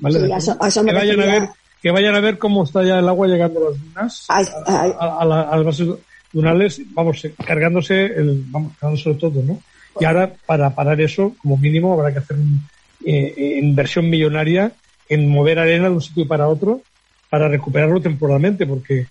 que, 0.02 0.92
vayan 0.92 1.20
a 1.20 1.26
ver, 1.26 1.48
que 1.80 1.90
vayan 1.90 2.14
a 2.14 2.20
ver 2.20 2.38
cómo 2.38 2.64
está 2.64 2.82
ya 2.82 2.98
el 2.98 3.08
agua 3.08 3.26
llegando 3.26 3.60
a 3.60 3.70
las 3.70 3.80
dunas, 3.80 4.26
a, 4.28 5.24
las 5.24 5.64
bases 5.64 5.88
dunales, 6.32 6.80
vamos, 6.92 7.24
eh, 7.24 7.34
cargándose, 7.46 8.06
el, 8.06 8.44
vamos, 8.46 8.72
cargándose 8.78 9.14
todo, 9.14 9.42
¿no? 9.42 9.60
Y 10.00 10.04
ahora, 10.04 10.32
para 10.46 10.74
parar 10.74 11.00
eso, 11.00 11.34
como 11.42 11.58
mínimo, 11.58 11.92
habrá 11.92 12.12
que 12.12 12.20
hacer 12.20 12.36
una 12.38 12.58
eh, 13.04 13.34
eh, 13.36 13.58
inversión 13.62 14.08
millonaria 14.08 14.72
en 15.08 15.28
mover 15.28 15.58
arena 15.58 15.88
de 15.88 15.94
un 15.94 16.00
sitio 16.00 16.26
para 16.26 16.48
otro 16.48 16.80
para 17.28 17.48
recuperarlo 17.48 18.00
temporalmente, 18.00 18.66
porque 18.66 19.06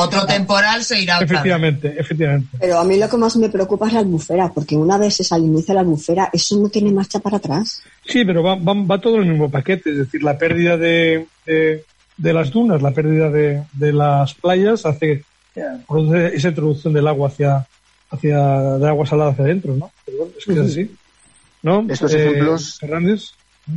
otro 0.00 0.26
temporal 0.26 0.84
se 0.84 1.00
irá 1.00 1.18
Efectivamente, 1.20 1.94
efectivamente. 1.98 2.56
Pero 2.58 2.78
a 2.78 2.84
mí 2.84 2.98
lo 2.98 3.08
que 3.08 3.16
más 3.16 3.36
me 3.36 3.48
preocupa 3.48 3.86
es 3.86 3.94
la 3.94 4.00
albufera, 4.00 4.50
porque 4.52 4.76
una 4.76 4.98
vez 4.98 5.14
se 5.14 5.24
saliniza 5.24 5.74
la 5.74 5.80
albufera, 5.80 6.30
eso 6.32 6.56
no 6.56 6.68
tiene 6.68 6.92
marcha 6.92 7.18
para 7.20 7.38
atrás. 7.38 7.82
Sí, 8.04 8.24
pero 8.24 8.42
va, 8.42 8.56
va, 8.56 9.00
todo 9.00 9.16
en 9.16 9.22
el 9.22 9.30
mismo 9.30 9.50
paquete, 9.50 9.90
es 9.90 9.98
decir, 9.98 10.22
la 10.22 10.38
pérdida 10.38 10.76
de, 10.76 11.26
de, 11.44 12.32
las 12.32 12.50
dunas, 12.50 12.82
la 12.82 12.92
pérdida 12.92 13.30
de, 13.30 13.62
de 13.72 13.92
las 13.92 14.34
playas 14.34 14.86
hace 14.86 15.24
produce 15.86 16.36
esa 16.36 16.48
introducción 16.48 16.92
del 16.92 17.08
agua 17.08 17.28
hacia, 17.28 17.66
hacia 18.10 18.38
de 18.78 18.88
agua 18.88 19.06
salada 19.06 19.30
hacia 19.30 19.44
adentro, 19.44 19.74
¿no? 19.74 19.90
es 20.36 20.44
que 20.44 20.52
es 20.52 20.58
así. 20.58 20.96
¿No? 21.62 21.84
Estos 21.88 22.14
eh, 22.14 22.28
ejemplos. 22.28 22.78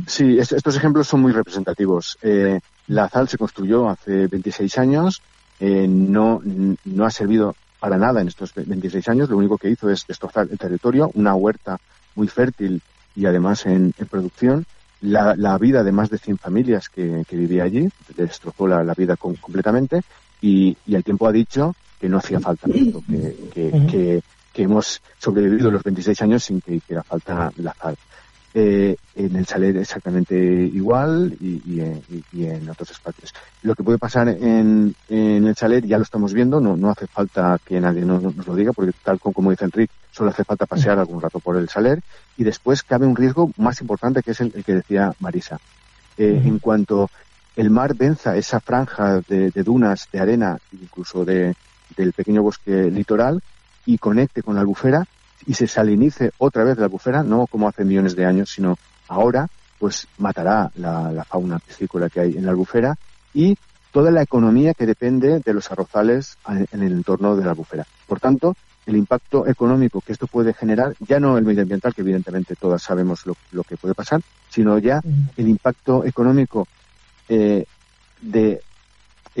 Sí, 0.06 0.38
estos 0.38 0.76
ejemplos 0.76 1.08
son 1.08 1.20
muy 1.20 1.32
representativos. 1.32 2.16
Eh, 2.22 2.60
la 2.86 3.08
ZAL 3.08 3.28
se 3.28 3.38
construyó 3.38 3.88
hace 3.88 4.28
26 4.28 4.78
años 4.78 5.22
eh, 5.60 5.86
no, 5.86 6.42
no 6.84 7.04
ha 7.04 7.10
servido 7.10 7.54
para 7.78 7.96
nada 7.96 8.20
en 8.20 8.28
estos 8.28 8.52
26 8.54 9.08
años. 9.08 9.30
Lo 9.30 9.36
único 9.36 9.58
que 9.58 9.70
hizo 9.70 9.90
es 9.90 10.06
destrozar 10.06 10.48
el 10.50 10.58
territorio, 10.58 11.10
una 11.14 11.34
huerta 11.34 11.78
muy 12.14 12.28
fértil 12.28 12.82
y 13.14 13.26
además 13.26 13.66
en, 13.66 13.92
producción. 14.10 14.66
La, 15.02 15.34
la, 15.34 15.56
vida 15.56 15.82
de 15.82 15.92
más 15.92 16.10
de 16.10 16.18
100 16.18 16.36
familias 16.36 16.90
que, 16.90 17.24
que 17.26 17.36
vivía 17.36 17.64
allí, 17.64 17.88
destrozó 18.14 18.68
la, 18.68 18.84
la 18.84 18.92
vida 18.92 19.16
completamente 19.16 20.02
y, 20.42 20.76
y, 20.86 20.94
el 20.94 21.02
tiempo 21.02 21.26
ha 21.26 21.32
dicho 21.32 21.74
que 21.98 22.06
no 22.06 22.18
hacía 22.18 22.38
falta 22.38 22.68
que, 22.68 22.92
que, 23.54 24.22
que, 24.52 24.62
hemos 24.62 25.00
sobrevivido 25.18 25.70
los 25.70 25.82
26 25.82 26.20
años 26.20 26.44
sin 26.44 26.60
que 26.60 26.74
hiciera 26.74 27.02
falta 27.02 27.50
la 27.56 27.72
sal. 27.72 27.96
Eh, 28.52 28.96
en 29.14 29.36
el 29.36 29.46
Saler 29.46 29.76
exactamente 29.76 30.34
igual 30.34 31.36
y, 31.40 31.80
en 31.80 32.68
otros 32.68 32.90
espacios. 32.90 33.32
Lo 33.62 33.76
que 33.76 33.84
puede 33.84 33.98
pasar 33.98 34.28
en, 34.28 34.94
el 35.08 35.54
Saler 35.54 35.86
ya 35.86 35.98
lo 35.98 36.02
estamos 36.02 36.32
viendo, 36.32 36.60
no, 36.60 36.76
no 36.76 36.90
hace 36.90 37.06
falta 37.06 37.58
que 37.64 37.80
nadie 37.80 38.04
nos, 38.04 38.34
lo 38.44 38.56
diga, 38.56 38.72
porque 38.72 38.92
tal 39.04 39.20
como, 39.20 39.50
dice 39.50 39.66
Enrique, 39.66 39.92
solo 40.10 40.30
hace 40.30 40.42
falta 40.42 40.66
pasear 40.66 40.98
algún 40.98 41.20
rato 41.20 41.38
por 41.38 41.56
el 41.56 41.68
Saler 41.68 42.02
y 42.36 42.42
después 42.42 42.82
cabe 42.82 43.06
un 43.06 43.14
riesgo 43.14 43.52
más 43.56 43.80
importante 43.82 44.22
que 44.22 44.32
es 44.32 44.40
el, 44.40 44.52
que 44.64 44.74
decía 44.74 45.12
Marisa. 45.20 45.60
Eh, 46.18 46.42
en 46.44 46.58
cuanto 46.58 47.08
el 47.54 47.70
mar 47.70 47.94
venza 47.94 48.36
esa 48.36 48.58
franja 48.58 49.20
de, 49.28 49.50
dunas, 49.62 50.08
de 50.10 50.18
arena, 50.18 50.58
incluso 50.72 51.24
de, 51.24 51.54
del 51.96 52.12
pequeño 52.12 52.42
bosque 52.42 52.90
litoral 52.90 53.42
y 53.86 53.98
conecte 53.98 54.42
con 54.42 54.56
la 54.56 54.62
albufera, 54.62 55.06
y 55.46 55.54
se 55.54 55.66
salinice 55.66 56.32
otra 56.38 56.64
vez 56.64 56.78
la 56.78 56.84
albufera, 56.84 57.22
no 57.22 57.46
como 57.46 57.68
hace 57.68 57.84
millones 57.84 58.16
de 58.16 58.26
años, 58.26 58.50
sino 58.50 58.78
ahora, 59.08 59.48
pues 59.78 60.06
matará 60.18 60.70
la, 60.76 61.24
fauna 61.28 61.58
piscícola 61.58 62.08
que 62.08 62.20
hay 62.20 62.36
en 62.36 62.44
la 62.44 62.52
albufera 62.52 62.96
y 63.32 63.56
toda 63.90 64.10
la 64.10 64.22
economía 64.22 64.74
que 64.74 64.86
depende 64.86 65.40
de 65.40 65.54
los 65.54 65.70
arrozales 65.72 66.36
en 66.46 66.82
el 66.82 66.92
entorno 66.92 67.36
de 67.36 67.44
la 67.44 67.50
albufera. 67.50 67.86
Por 68.06 68.20
tanto, 68.20 68.54
el 68.86 68.96
impacto 68.96 69.46
económico 69.46 70.00
que 70.00 70.12
esto 70.12 70.26
puede 70.26 70.52
generar, 70.52 70.94
ya 71.00 71.20
no 71.20 71.38
el 71.38 71.44
medioambiental, 71.44 71.94
que 71.94 72.02
evidentemente 72.02 72.56
todas 72.56 72.82
sabemos 72.82 73.24
lo, 73.26 73.64
que 73.64 73.76
puede 73.76 73.94
pasar, 73.94 74.20
sino 74.48 74.78
ya 74.78 75.00
el 75.36 75.48
impacto 75.48 76.04
económico 76.04 76.66
eh, 77.28 77.64
de 78.20 78.62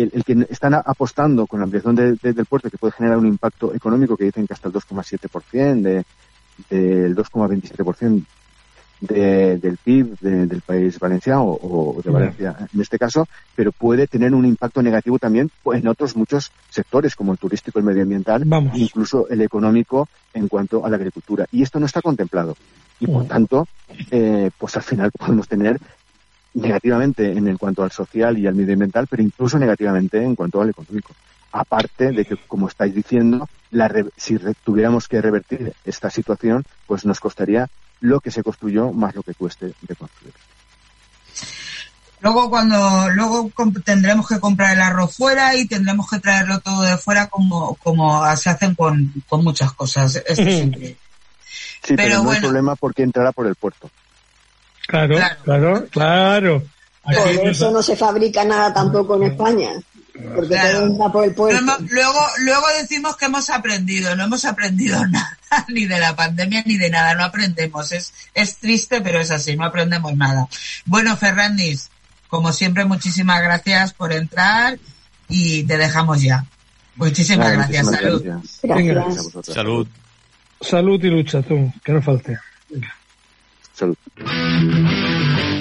el, 0.02 0.24
que 0.24 0.46
están 0.50 0.74
apostando 0.74 1.46
con 1.46 1.60
la 1.60 1.64
ampliación 1.64 1.94
del 1.94 2.46
puerto 2.48 2.70
que 2.70 2.78
puede 2.78 2.92
generar 2.92 3.18
un 3.18 3.26
impacto 3.26 3.74
económico 3.74 4.16
que 4.16 4.24
dicen 4.24 4.46
que 4.46 4.54
hasta 4.54 4.68
el 4.68 4.74
2,7%, 4.74 5.82
de, 5.82 6.04
del 6.68 7.16
2,27% 7.16 8.24
de, 9.00 9.58
del 9.58 9.78
PIB 9.78 10.18
del 10.20 10.60
país 10.60 10.98
valenciano 10.98 11.44
o, 11.44 12.00
de 12.04 12.10
Valencia 12.10 12.56
en 12.72 12.80
este 12.80 12.98
caso, 12.98 13.26
pero 13.54 13.72
puede 13.72 14.06
tener 14.06 14.34
un 14.34 14.44
impacto 14.44 14.82
negativo 14.82 15.18
también 15.18 15.50
en 15.72 15.88
otros 15.88 16.16
muchos 16.16 16.52
sectores 16.68 17.16
como 17.16 17.32
el 17.32 17.38
turístico, 17.38 17.78
el 17.78 17.84
medioambiental, 17.84 18.44
incluso 18.74 19.28
el 19.28 19.40
económico 19.42 20.08
en 20.34 20.48
cuanto 20.48 20.84
a 20.84 20.90
la 20.90 20.96
agricultura. 20.96 21.46
Y 21.50 21.62
esto 21.62 21.80
no 21.80 21.86
está 21.86 22.02
contemplado. 22.02 22.56
Y 23.00 23.06
por 23.06 23.24
tanto, 23.24 23.66
eh, 24.10 24.50
pues 24.58 24.76
al 24.76 24.82
final 24.82 25.10
podemos 25.18 25.48
tener 25.48 25.80
negativamente 26.54 27.30
en 27.30 27.56
cuanto 27.56 27.82
al 27.82 27.92
social 27.92 28.38
y 28.38 28.46
al 28.46 28.54
medioambiental, 28.54 29.06
pero 29.06 29.22
incluso 29.22 29.58
negativamente 29.58 30.22
en 30.22 30.34
cuanto 30.34 30.60
al 30.60 30.70
económico. 30.70 31.14
Aparte 31.52 32.12
de 32.12 32.24
que, 32.24 32.36
como 32.36 32.68
estáis 32.68 32.94
diciendo, 32.94 33.48
la 33.70 33.90
si 34.16 34.38
tuviéramos 34.64 35.08
que 35.08 35.20
revertir 35.20 35.72
esta 35.84 36.10
situación, 36.10 36.64
pues 36.86 37.04
nos 37.04 37.20
costaría 37.20 37.68
lo 38.00 38.20
que 38.20 38.30
se 38.30 38.42
construyó 38.42 38.92
más 38.92 39.14
lo 39.14 39.22
que 39.22 39.34
cueste 39.34 39.72
de 39.80 39.96
construir. 39.96 40.34
Luego 42.20 42.50
cuando 42.50 43.08
luego 43.10 43.50
tendremos 43.82 44.28
que 44.28 44.38
comprar 44.38 44.74
el 44.74 44.82
arroz 44.82 45.16
fuera 45.16 45.56
y 45.56 45.66
tendremos 45.66 46.08
que 46.08 46.18
traerlo 46.18 46.60
todo 46.60 46.82
de 46.82 46.98
fuera 46.98 47.28
como 47.28 47.76
como 47.76 48.24
se 48.36 48.50
hacen 48.50 48.74
con, 48.74 49.12
con 49.28 49.42
muchas 49.42 49.72
cosas. 49.72 50.22
Sí, 51.82 51.96
pero, 51.96 52.22
no 52.22 52.30
hay 52.30 52.40
problema 52.40 52.76
porque 52.76 53.02
entrará 53.02 53.32
por 53.32 53.46
el 53.46 53.54
puerto. 53.54 53.90
Claro, 54.90 55.16
claro, 55.44 55.86
claro. 55.90 56.62
Por 57.02 57.28
eso 57.48 57.70
no 57.70 57.82
se 57.82 57.96
fabrica 57.96 58.44
nada 58.44 58.74
tampoco 58.74 59.16
en 59.16 59.32
España. 59.32 59.70
Porque 60.34 60.56
todo 60.56 60.86
está 60.86 61.12
por 61.12 61.24
el 61.24 61.34
puerto. 61.34 61.76
Luego, 61.88 62.20
luego 62.40 62.66
decimos 62.78 63.16
que 63.16 63.24
hemos 63.26 63.48
aprendido, 63.48 64.14
no 64.16 64.24
hemos 64.24 64.44
aprendido 64.44 65.06
nada, 65.08 65.38
ni 65.68 65.86
de 65.86 65.98
la 65.98 66.14
pandemia 66.14 66.62
ni 66.66 66.76
de 66.76 66.90
nada, 66.90 67.14
no 67.14 67.24
aprendemos. 67.24 67.92
Es, 67.92 68.12
es 68.34 68.56
triste, 68.58 69.00
pero 69.00 69.20
es 69.20 69.30
así, 69.30 69.56
no 69.56 69.64
aprendemos 69.64 70.14
nada. 70.16 70.46
Bueno, 70.84 71.16
Ferrandis, 71.16 71.90
como 72.28 72.52
siempre, 72.52 72.84
muchísimas 72.84 73.40
gracias 73.40 73.94
por 73.94 74.12
entrar 74.12 74.78
y 75.28 75.62
te 75.64 75.78
dejamos 75.78 76.20
ya. 76.20 76.44
Muchísimas 76.96 77.52
gracias. 77.52 77.86
Salud. 77.86 78.22
Gracias. 78.62 79.30
Salud. 79.42 79.88
Salud 80.60 81.02
y 81.02 81.08
lucha, 81.08 81.40
tú, 81.40 81.72
que 81.82 81.92
no 81.92 82.02
falte. 82.02 82.38
Venga. 82.68 82.99
Salud. 83.80 83.96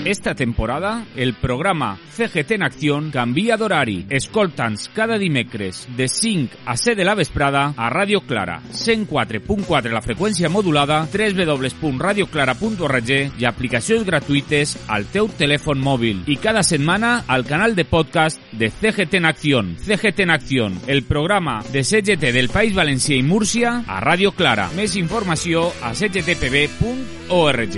Esta 0.05 0.33
temporada, 0.33 1.05
el 1.15 1.33
programa 1.33 1.99
CGT 2.15 2.51
en 2.51 2.63
Acción 2.63 3.11
canvia 3.11 3.57
d'horari. 3.57 4.05
Escolta'ns 4.09 4.89
cada 4.95 5.17
dimecres 5.19 5.87
de 5.97 6.07
5 6.07 6.55
a 6.65 6.77
7 6.77 6.95
de 6.95 7.05
la 7.05 7.15
vesprada 7.15 7.73
a 7.75 7.89
Ràdio 7.91 8.21
Clara, 8.25 8.61
104.4 8.71 9.91
la 9.91 10.01
freqüència 10.01 10.49
modulada, 10.49 11.07
www.radioclara.org 11.11 13.09
i 13.39 13.45
aplicacions 13.45 14.05
gratuïtes 14.07 14.77
al 14.87 15.05
teu 15.11 15.27
telèfon 15.27 15.79
mòbil. 15.83 16.23
I 16.27 16.37
cada 16.39 16.63
setmana 16.63 17.25
al 17.27 17.45
canal 17.45 17.75
de 17.75 17.85
podcast 17.85 18.39
de 18.51 18.71
CGT 18.71 19.13
en 19.19 19.25
Acción. 19.25 19.75
CGT 19.83 20.19
en 20.23 20.31
Acción, 20.31 20.79
el 20.87 21.03
programa 21.03 21.61
de 21.73 21.83
CGT 21.83 22.31
del 22.31 22.49
País 22.49 22.73
Valencià 22.73 23.15
i 23.19 23.23
Múrcia 23.23 23.83
a 23.85 23.99
Ràdio 23.99 24.31
Clara. 24.31 24.69
Més 24.79 24.95
informació 24.95 25.73
a 25.83 25.93
cgtpb.org. 25.93 27.77